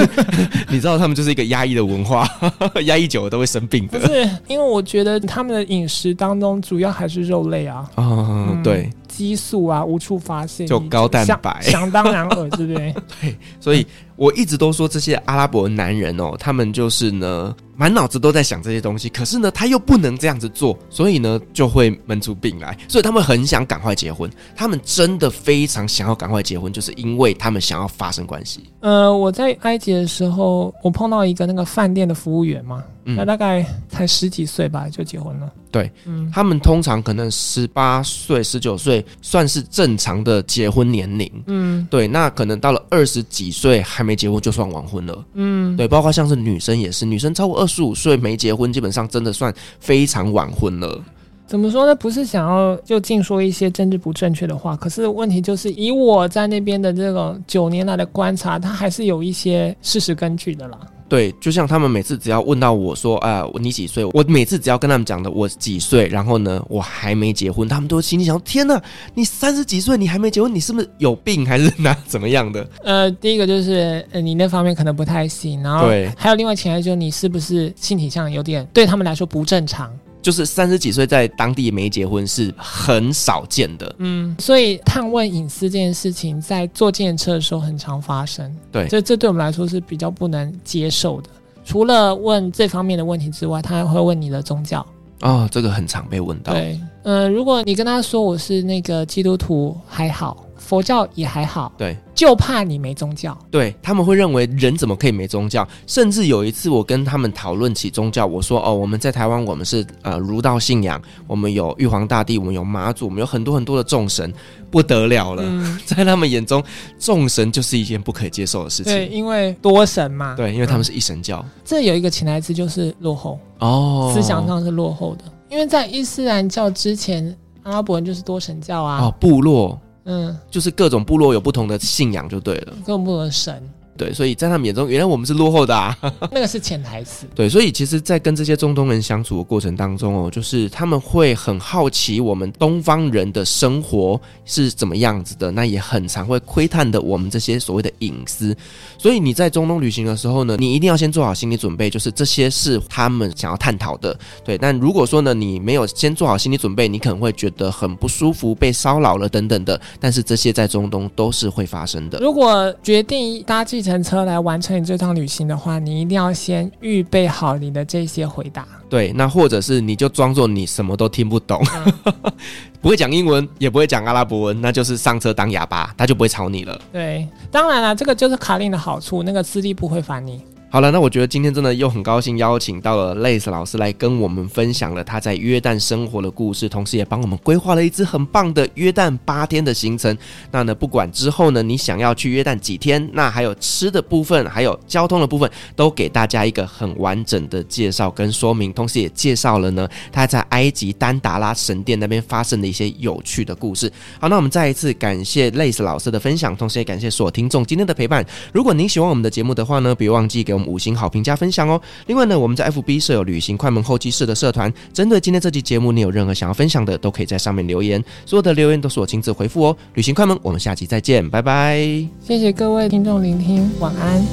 [0.68, 2.28] 你知道他们就是一个压抑的文化，
[2.84, 3.98] 压抑久了都会生病的。
[3.98, 7.90] 不是，因为我觉得他们的饮食当中主要还是肉类啊。
[7.94, 8.90] 哦，嗯、对。
[9.18, 12.94] 激素啊，无处发泄，就高蛋白，想，想当然尔，对不对？
[13.20, 22.76] 对，所以我一直都说这些阿拉伯男人哦，他们就是呢，满脑子都在想这些东西，可是呢，他又不能这样子做，所以呢，就会闷出病来。
[22.88, 28.64] 所以他们很想赶快结婚，他们真的非常想要赶快结婚，就是因为他们想要发生关系。
[28.80, 32.82] 呃，我在埃及的时候，我碰到一个那个饭店的服务员嘛。
[33.16, 35.50] 他大概才十几岁吧，就结婚了。
[35.70, 41.30] 对，嗯，他们通常可能十八岁、十九岁算是正常的结婚年龄。
[41.46, 45.24] 嗯，对，那可能到了二十几岁还没结婚就算晚婚了。
[45.32, 51.00] 嗯，对，包括像是女生也是，女生超过二十五岁没结婚，基本上真的算非常晚婚了。
[51.46, 51.94] 怎么说呢？
[51.94, 60.78] 不是想要就尽说一些政治不正确的话，可是问题就是以我在那边的这种九年来的观察，他还是有一些事实根据的啦。
[61.08, 68.80] 对，就像他们每次只要问到我说：“啊、呃，你几岁？”我每次只要跟他们讲的我几岁，然后呢，我还没结婚，他们都心里想：“天哪，
[69.14, 79.90] 你三十几岁你还没结婚，你是不是有病还是哪怎么样的？”呃，第一个就是呃，你那方面可能不太行，然后对，还有另外前提就是你是不是性体上有点对他们来说不正常。
[80.28, 91.30] 就是三十几岁在当地没结婚是很少见的，嗯，所以探问隐私这件事情在坐计程车的时候很常发生，对，这这对我们来说是比较不能接受的。
[91.64, 94.86] 除了问这方面的问题之外，他还会问你的宗教
[95.22, 96.52] 哦，这个很常被问到。
[96.52, 100.44] 对，嗯、呃，如果你跟他说我是那个基督徒还好。
[100.68, 103.34] 佛教也还好，对，就怕你没宗教。
[103.50, 105.66] 对，他们会认为人怎么可以没宗教？
[105.86, 114.30] 甚至有一次我跟他们讨论起宗教，我说：“哦，我们在台湾，我们是呃儒道信仰，我们有玉皇大帝，我们有妈祖，我们有很多很多的众神，
[114.70, 115.42] 不得了了。
[115.42, 116.62] 嗯” 在他们眼中，
[116.98, 118.92] 众神就是一件不可以接受的事情。
[118.92, 120.34] 对，因为多神嘛。
[120.34, 121.38] 对，因为他们是一神教。
[121.42, 125.24] 嗯、这有一个潜台词就是落后哦，思想上是落后的。
[125.48, 129.06] 因为在伊斯兰教之前，阿拉伯人就是多神教啊。
[129.06, 129.80] 哦，部落。
[130.10, 133.62] 嗯，就是各种部落有不同的信仰就对了，各种不同的神。
[133.98, 135.94] 对，所以在他们眼中，原来我们是落后的啊。
[136.30, 137.26] 那个是潜台词。
[137.34, 148.56] 对，所以其实，在跟这些中东人相处的过程当中哦，就是他们会很好奇我们东方人的生活是怎么样子的，那也很常会窥探的我们这些所谓的隐私。
[148.96, 154.16] 所以你在中东旅行的时候呢，你一定要先做好心理准备，就是这些是他们想要探讨的。
[154.44, 159.80] 对，但如果说呢，你没有先做好心理准备，你可能会觉得很不舒服，被骚扰了等等的。
[159.98, 162.18] 但是这些在中东都是会发生的。
[162.18, 168.66] 如果决定搭计程车来完成你这趟旅行的话，你一定要先预备好你的这些回答。
[168.88, 171.62] 对，那或者是你就装作你什么都听不懂，
[172.04, 172.14] 嗯、
[172.80, 176.80] 不会讲英文，也不会讲阿拉伯文，那就是上车当哑巴，他就不会吵你了。
[176.92, 180.42] 对，当然了，这个就是卡令的好处，那个司机不会烦你。
[180.70, 190.14] 好了，那我觉得今天真的又很高兴邀请到了 Lace 老师来跟我们分享了他在约旦生活的故事，同时也帮我们规划了一支很棒的约旦八天的行程。
[190.50, 198.70] 那呢，不管之后呢，你想要去约旦几天，那还有吃的部分，还有交通的部分，都给大家一个很完整的介绍跟说明。
[198.70, 203.90] 同时也介绍了呢，他在埃及丹达拉神殿那边发生的一些有趣的故事。
[204.20, 208.22] 好，那我们再一次感谢 Lace 老师的分享，同时也感谢所有听众今天的陪伴。
[208.52, 211.80] 如果您喜欢我们的节目的话呢，别忘记给五星好评加分享哦！
[212.06, 219.76] 另外呢，我们在 FB 设有旅行快门后期室的社团，针对今天这期节目，你有任何想要分享的，都可以在上面留言，所有的留言都是我亲自回复哦。
[219.94, 221.78] 旅行快门，我们下期再见，拜拜！
[222.20, 224.24] 谢谢各位听众聆听，晚安。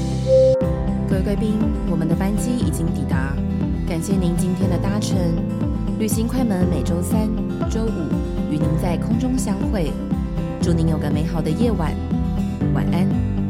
[1.07, 1.53] 各位贵宾，
[1.89, 3.35] 我们的班机已经抵达，
[3.87, 5.17] 感谢您今天的搭乘。
[5.99, 7.29] 旅行快门每周三、
[7.69, 9.91] 周五与您在空中相会，
[10.61, 11.93] 祝您有个美好的夜晚，
[12.73, 13.44] 晚安。